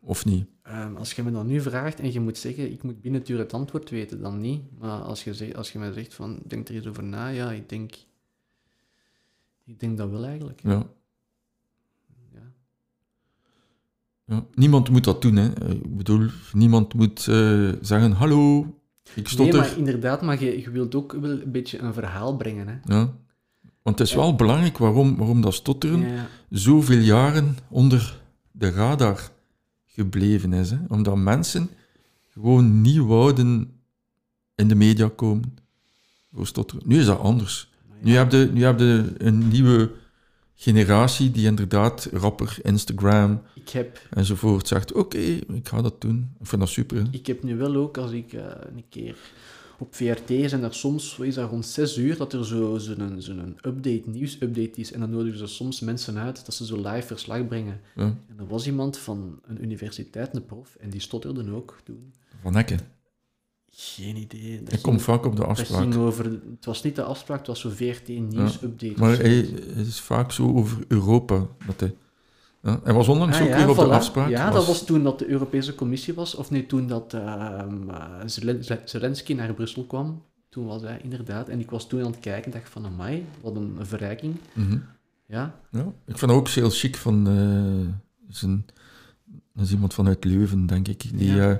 [0.00, 0.46] Of niet?
[0.62, 3.30] Ehm, als je me dan nu vraagt en je moet zeggen, ik moet binnen het
[3.30, 4.62] uur het antwoord weten, dan niet.
[4.78, 7.52] Maar als je, zegt, als je mij zegt van, denk er eens over na, ja,
[7.52, 7.94] ik denk...
[9.64, 10.60] Ik denk dat wel eigenlijk.
[10.62, 10.86] Ja.
[12.34, 12.52] Ja.
[14.24, 14.44] ja.
[14.54, 15.70] Niemand moet dat doen, hè.
[15.70, 19.58] Ik bedoel, niemand moet eh, zeggen, hallo, ik Nee, stotter.
[19.58, 22.94] maar inderdaad, maar je, je wilt ook wel een beetje een verhaal brengen, hè.
[22.94, 23.16] Ja.
[23.88, 28.20] Want het is wel belangrijk waarom, waarom dat stotteren zoveel jaren onder
[28.50, 29.30] de radar
[29.86, 30.70] gebleven is.
[30.70, 30.76] Hè?
[30.88, 31.70] Omdat mensen
[32.32, 33.80] gewoon niet wouden
[34.54, 35.56] in de media komen
[36.32, 36.82] voor stotteren.
[36.86, 37.70] Nu is dat anders.
[38.00, 39.90] Nu heb je, nu heb je een nieuwe
[40.54, 46.30] generatie die inderdaad rapper, Instagram Ik heb, enzovoort zegt, oké, ik ga dat doen.
[46.40, 46.96] Ik vind dat super.
[46.96, 47.04] Hè?
[47.10, 48.44] ik heb nu wel ook, als ik eh,
[48.76, 49.16] een keer
[49.78, 53.16] op VRT zijn er soms, wat is dat, rond 6 uur, dat er zo- zo'n
[53.20, 53.32] zo
[53.68, 54.92] update, nieuwsupdate is.
[54.92, 57.80] En dan nodigen ze soms mensen uit dat ze zo live verslag brengen.
[57.94, 62.12] Ja, En er was iemand van een universiteit, een prof, en die stotterde ook toen.
[62.42, 62.78] van Hekken.
[63.70, 64.50] Geen idee.
[64.58, 65.80] Dat Ik ging- kom vaak op de afspraak.
[65.80, 68.94] ging over, het was niet de afspraak, het was zo VRT nieuwsupdate.
[69.00, 69.34] Maar of hij
[69.76, 71.46] het is vaak zo over Europa.
[71.66, 71.94] Dat hij,
[72.62, 74.28] ja, hij was onlangs Ah, ook ja, weer op de afspraak.
[74.28, 77.16] Ja, dat was toen dat de Europese Commissie was, of nee, toen dat
[78.26, 80.22] Zelen- Zel- Zelensky naar Brussel kwam.
[80.48, 83.56] Toen was hij inderdaad, en ik was toen aan het kijken, dacht van, amai, wat
[83.56, 84.34] een verrijking.
[84.52, 84.78] Mhm.
[85.26, 87.26] Ja, Ja, ik vind dat ook heel chic van...
[87.26, 88.64] eh, een,
[89.54, 91.50] dat is iemand vanuit Leuven, denk ik, die Ja.
[91.50, 91.56] eh,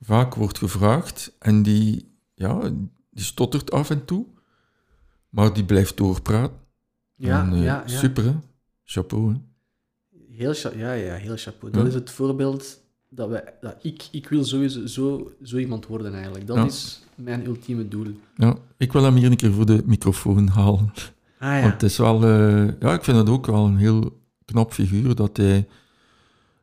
[0.00, 2.60] vaak wordt gevraagd en die, ja,
[3.10, 4.26] die stottert af en toe,
[5.28, 6.56] maar die blijft doorpraten.
[7.14, 7.98] ja, En, ja, ja.
[7.98, 8.34] Super, hè?
[8.84, 9.38] Chapeau, hè?
[10.42, 11.72] Heel, ja, ja, heel chapeau.
[11.72, 11.78] Ja.
[11.78, 16.14] Dat is het voorbeeld dat, wij, dat ik, ik wil sowieso zo, zo iemand worden
[16.14, 16.46] eigenlijk.
[16.46, 16.64] Dat Ja.
[16.64, 18.06] is mijn ultieme doel.
[18.36, 20.92] Ja, ik wil hem hier een keer voor de microfoon halen.
[21.38, 22.24] Ah Want het is wel...
[22.24, 25.66] eh, ja, ik vind het ook wel een heel knap figuur, dat hij...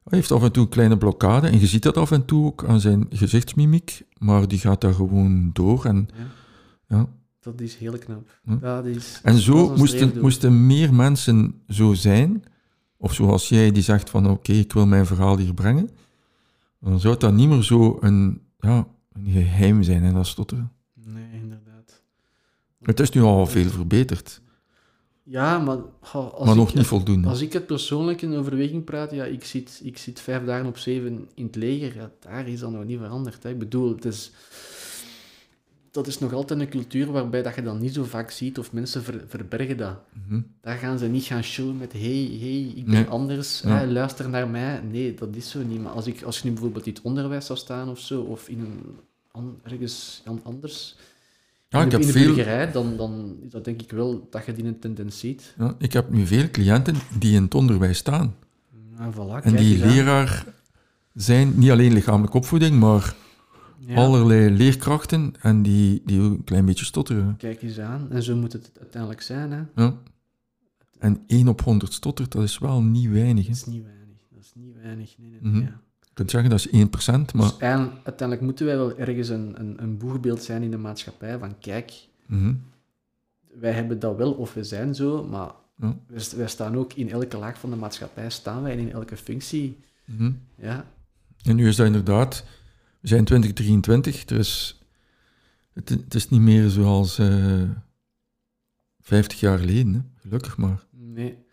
[0.03, 2.45] Hij heeft af en toe een kleine blokkade, en je ziet dat af en toe
[2.45, 6.07] ook aan zijn gezichtsmimiek, maar die gaat daar gewoon door en...
[6.13, 6.97] Ja.
[6.97, 7.07] Ja,
[7.39, 8.39] Dat is heel knap.
[8.61, 12.43] Dat is, En zo moesten, moesten meer mensen zo zijn,
[13.02, 15.89] of zoals jij die zegt van oké, ik wil mijn verhaal hier brengen,
[16.80, 20.72] dan zou dat niet meer zo een, ja, een geheim zijn, hè, dat stotteren.
[20.93, 22.02] Nee, inderdaad.
[22.82, 24.41] Het is nu al veel verbeterd,
[25.24, 25.78] Ja, maar...
[26.02, 27.28] goh, als maar ik, nog niet voldoende.
[27.28, 30.78] Als ik het persoonlijk in overweging praat, ja, ik zit, ik zit vijf dagen op
[30.78, 31.95] zeven in het leger.
[31.95, 33.43] Ja, daar is dat nog niet veranderd.
[33.43, 33.50] Hè.
[33.50, 34.32] Ik bedoel, het is...
[35.91, 38.71] dat is nog altijd een cultuur waarbij dat je dat niet zo vaak ziet of
[38.71, 39.97] mensen ver- verbergen dat.
[40.27, 40.41] Mhm.
[40.61, 43.05] Daar gaan ze niet gaan showen met hey, hey, ik ben Nee.
[43.05, 43.77] anders, Ja.
[43.77, 44.81] hè, luister naar mij.
[44.91, 45.81] Nee, dat is zo niet.
[45.81, 48.47] Maar als, ik, als je nu bijvoorbeeld in het onderwijs zou staan of zo, of
[48.49, 48.79] in een,
[49.63, 50.95] ergens an- anders,
[51.69, 53.91] Ja, in, ik de, heb, in de veel, burgerij, dan, dan is dat denk ik
[53.91, 55.53] wel dat je die een tendens ziet.
[55.57, 58.35] ja, ik heb nu veel cliënten die in het onderwijs staan.
[58.97, 60.45] En voilà, En die leraar
[61.13, 63.15] zijn niet alleen lichamelijke opvoeding, maar
[63.80, 67.38] Ja, allerlei leerkrachten en die, die ook een klein beetje stotteren.
[67.38, 68.11] Kijk eens aan.
[68.11, 69.51] En zo moet het uiteindelijk zijn.
[69.51, 69.61] Hè.
[69.75, 69.93] Ja.
[70.99, 73.43] En 1 op 100 stottert, dat is wel niet weinig.
[73.43, 73.49] Hè.
[73.53, 74.17] Dat is niet weinig.
[74.32, 75.15] Dat is niet weinig.
[75.17, 75.59] Nee, nee, Mhm.
[75.61, 75.82] ja.
[76.01, 77.43] Je kunt zeggen dat is 1%, maar...
[77.49, 81.59] Dus uiteindelijk moeten wij wel ergens een, een, een boegbeeld zijn in de maatschappij van
[81.59, 82.53] kijk, Mhm.
[83.59, 85.95] wij hebben dat wel of we zijn zo, maar Ja.
[86.07, 88.91] wij, st- wij staan ook in elke laag van de maatschappij, staan wij en in
[88.91, 89.77] elke functie.
[90.05, 90.32] Mhm.
[90.55, 90.86] Ja,
[91.43, 92.45] En nu is dat inderdaad...
[93.00, 94.80] We zijn 2023, dus
[95.74, 97.62] het, het is niet meer zoals eh
[99.02, 100.00] 50 jaar geleden, hè.
[100.22, 100.86] gelukkig maar.
[100.91, 101.47] nee.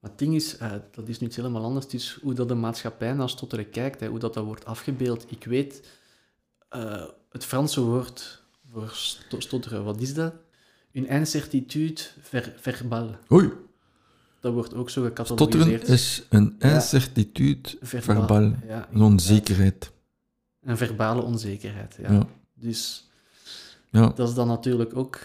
[0.00, 1.84] Maar het ding is, eh, dat is nu iets helemaal anders.
[1.84, 5.24] Het is hoe dat de maatschappij naar stotteren kijkt, hè, hoe dat, dat wordt afgebeeld.
[5.30, 5.88] Ik weet,
[6.68, 8.42] eh, het Franse woord
[8.72, 10.34] voor sto- stotteren, wat is dat?
[10.92, 13.16] Une incertitude ver, verbal.
[13.32, 13.50] Oei,
[14.40, 15.88] Dat wordt ook zo stotteren gecatalogiseerd.
[15.88, 19.92] is een incertitude Verba- verbal, Ja, een onzekerheid.
[20.66, 22.12] Een verbale onzekerheid, ja.
[22.12, 22.26] Ja.
[22.54, 23.10] Dus
[23.90, 24.08] Ja.
[24.14, 25.18] dat is dan natuurlijk ook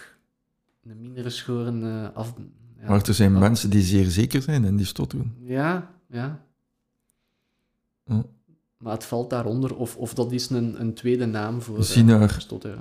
[0.84, 2.34] een mindere schoren af...
[2.80, 2.88] Ja.
[2.88, 5.34] Maar er zijn af- mensen die zeer zeker zijn en die stotteren.
[5.40, 6.44] Ja, ja.
[8.04, 8.24] Ja.
[8.78, 12.78] Maar het valt daaronder, of, of dat is een, een tweede naam voor Zie eh.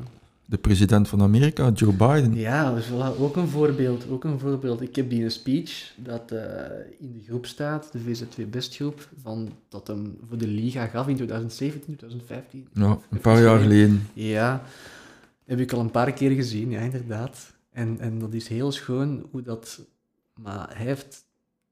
[0.51, 2.35] De president van Amerika, Joe Biden.
[2.35, 4.09] Ja, dus voilà, ook een voorbeeld.
[4.09, 4.81] Ook een voorbeeld.
[4.81, 6.39] Ik heb die een speech dat eh,
[6.99, 11.15] in de groep staat, de VZ2 Bestgroep, van, dat hem voor de Liga gaf in
[11.15, 12.67] 2017, 2015.
[12.73, 14.07] Ja, een paar jaar geleden.
[14.13, 14.63] Ja,
[15.45, 17.53] heb ik al een paar keer gezien, ja, inderdaad.
[17.71, 19.85] En, en dat is heel schoon hoe dat...
[20.41, 21.25] Maar hij heeft,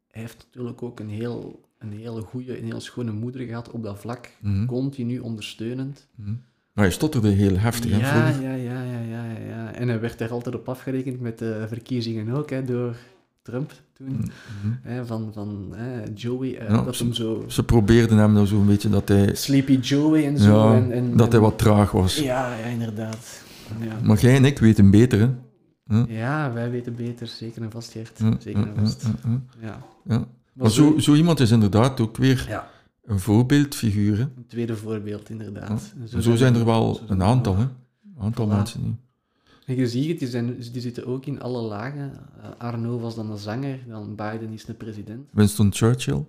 [0.08, 3.84] hij heeft natuurlijk ook een heel, een hele goede, een heel schone moeder gehad op
[3.84, 4.30] dat vlak.
[4.40, 4.66] Mhm.
[4.66, 6.08] Continu ondersteunend.
[6.16, 6.34] Mhm.
[6.80, 9.74] Hij stotterde heel heftig, Ja, ja, ja, ja, ja, ja.
[9.74, 12.96] En hij werd er altijd op afgerekend met de verkiezingen ook, hè, door
[13.42, 14.08] Trump toen.
[14.08, 14.74] Mhm.
[14.82, 17.44] Hè, van van hè, Joey, eh, Ja, dat ze- hem zo...
[17.48, 20.70] Ze probeerden hem nou zo'n beetje dat hij, Sleepy Joey en zo.
[20.72, 22.16] ja, en, en, dat hij wat traag was.
[22.20, 23.42] Ja, ja, inderdaad.
[23.80, 23.98] Ja.
[24.04, 25.30] Maar jij en ik weten beter, hè?
[26.08, 28.20] Ja, wij weten beter, zeker en vast, Gert.
[28.40, 29.04] Zeker en vast.
[29.62, 29.82] Ja.
[30.08, 30.18] Ja.
[30.18, 32.62] Maar Maar zo, zo iemand is inderdaad ook weer
[33.10, 34.18] een voorbeeldfiguur.
[34.18, 34.22] Hè?
[34.24, 35.94] een tweede voorbeeld, inderdaad.
[36.20, 37.64] Zo zijn er wel zijn een aantal, hè?
[37.64, 38.50] Een aantal Voilà.
[38.50, 38.82] mensen.
[38.84, 38.96] Die.
[39.66, 42.12] En je ziet het, die, zijn, die zitten ook in alle lagen.
[42.42, 45.28] Eh, Arno was dan een zanger, dan Biden is een president.
[45.32, 46.26] Winston Churchill,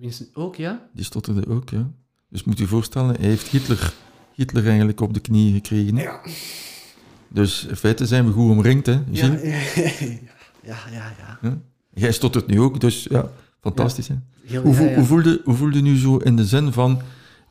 [0.00, 0.88] Winston ook, ja?
[0.92, 1.90] die stotterde ook, ja.
[2.28, 3.92] Dus moet je je voorstellen, hij heeft Hitler,
[4.34, 5.96] Hitler eigenlijk op de knie gekregen.
[5.96, 6.02] Hè?
[6.02, 6.20] Ja.
[7.28, 8.92] Dus in feite zijn we goed omringd, hè?
[8.92, 9.42] Ja, Gilles?
[10.70, 11.12] ja, ja.
[11.42, 11.58] ja.
[11.94, 13.30] Jij stottert nu ook, dus ja,
[13.76, 14.14] fantastisch, hè?
[14.44, 17.00] Heel, Hoe, ja, hoe, voelde, hoe voelde nu zo in de zin van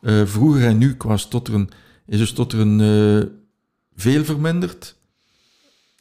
[0.01, 1.69] eh, vroeger en nu qua stotteren?
[2.05, 3.27] Is er stotteren eh,
[3.95, 4.95] veel verminderd?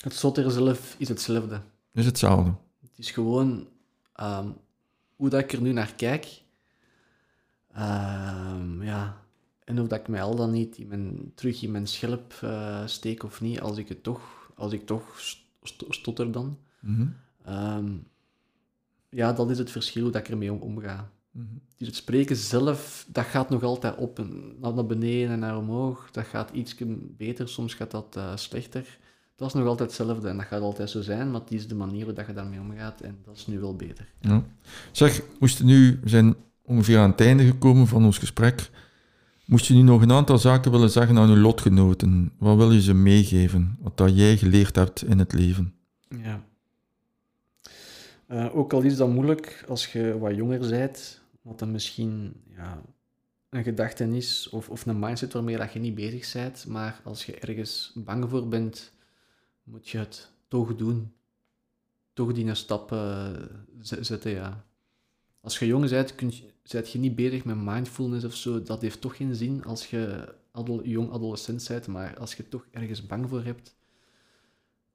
[0.00, 1.60] Het stotteren zelf is hetzelfde.
[1.92, 2.54] Is hetzelfde?
[2.80, 3.66] Het is gewoon
[4.12, 4.48] ehm,
[5.16, 6.42] hoe dat ik er nu naar kijk.
[7.72, 9.24] Ehm, ja.
[9.64, 12.86] En of dat ik mij al dan niet in mijn, terug in mijn schelp eh,
[12.86, 16.58] steek of niet, als ik het toch, als ik toch st- st- stotter dan.
[16.80, 17.06] Mhm.
[17.44, 17.90] Ehm,
[19.10, 21.10] ja, dat is het verschil hoe dat ik ermee om, omga.
[21.30, 21.44] Mhm.
[21.76, 25.56] Dus het spreken zelf, dat gaat nog altijd op en naar naar beneden en naar
[25.56, 26.08] omhoog.
[26.10, 26.74] Dat gaat iets
[27.16, 28.98] beter, soms gaat dat eh, slechter.
[29.36, 31.74] Dat is nog altijd hetzelfde en dat gaat altijd zo zijn, maar het is de
[31.74, 34.08] manier hoe dat je daarmee omgaat en dat is nu wel beter.
[34.20, 34.44] Ja.
[34.92, 38.70] Zeg, moest je nu, we zijn ongeveer aan het einde gekomen van ons gesprek.
[39.46, 42.32] Moest je nu nog een aantal zaken willen zeggen aan je lotgenoten?
[42.38, 43.76] Wat wil je ze meegeven?
[43.80, 45.74] Wat dat jij geleerd hebt in het leven?
[46.08, 46.44] Ja.
[48.26, 52.82] Eh, ook al is dat moeilijk als je wat jonger bent, wat dan misschien ja,
[53.48, 57.26] een gedachte is of, of een mindset waarmee dat je niet bezig bent, maar als
[57.26, 58.92] je ergens bang voor bent,
[59.62, 61.12] moet je het toch doen.
[62.12, 63.30] Toch die stap eh,
[63.80, 64.64] zetten, ja.
[65.40, 68.62] Als je jong bent, kun je, je niet bezig met mindfulness of zo.
[68.62, 72.66] Dat heeft toch geen zin als je adol- jong adolescent bent, maar als je toch
[72.70, 73.74] ergens bang voor hebt,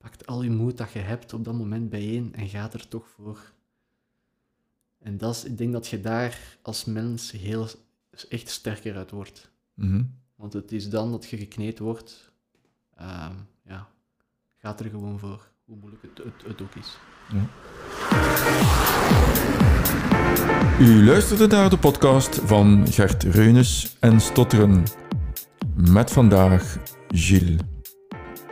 [0.01, 3.07] pakt al je moed dat je hebt op dat moment bijeen en gaat er toch
[3.15, 3.39] voor.
[4.99, 7.67] En dat is, ik denk dat je daar als mens heel
[8.29, 9.51] echt sterker uit wordt.
[9.73, 10.03] Mhm.
[10.35, 12.31] Want het is dan dat je gekneed wordt.
[12.95, 13.35] Ehm,
[13.65, 13.87] ja,
[14.57, 16.97] gaat er gewoon voor, hoe moeilijk het, het, het ook is.
[20.79, 24.83] U luisterde naar de podcast van Gert Reunis en Stotteren.
[25.75, 26.77] Met vandaag
[27.07, 27.61] Gilles.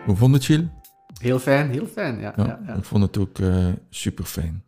[0.05, 0.78] Hoe vond het, Gilles?
[1.19, 2.19] Heel fijn, heel fijn.
[2.19, 4.63] Ja, Ja, ja, ik vond het ook eh super fijn.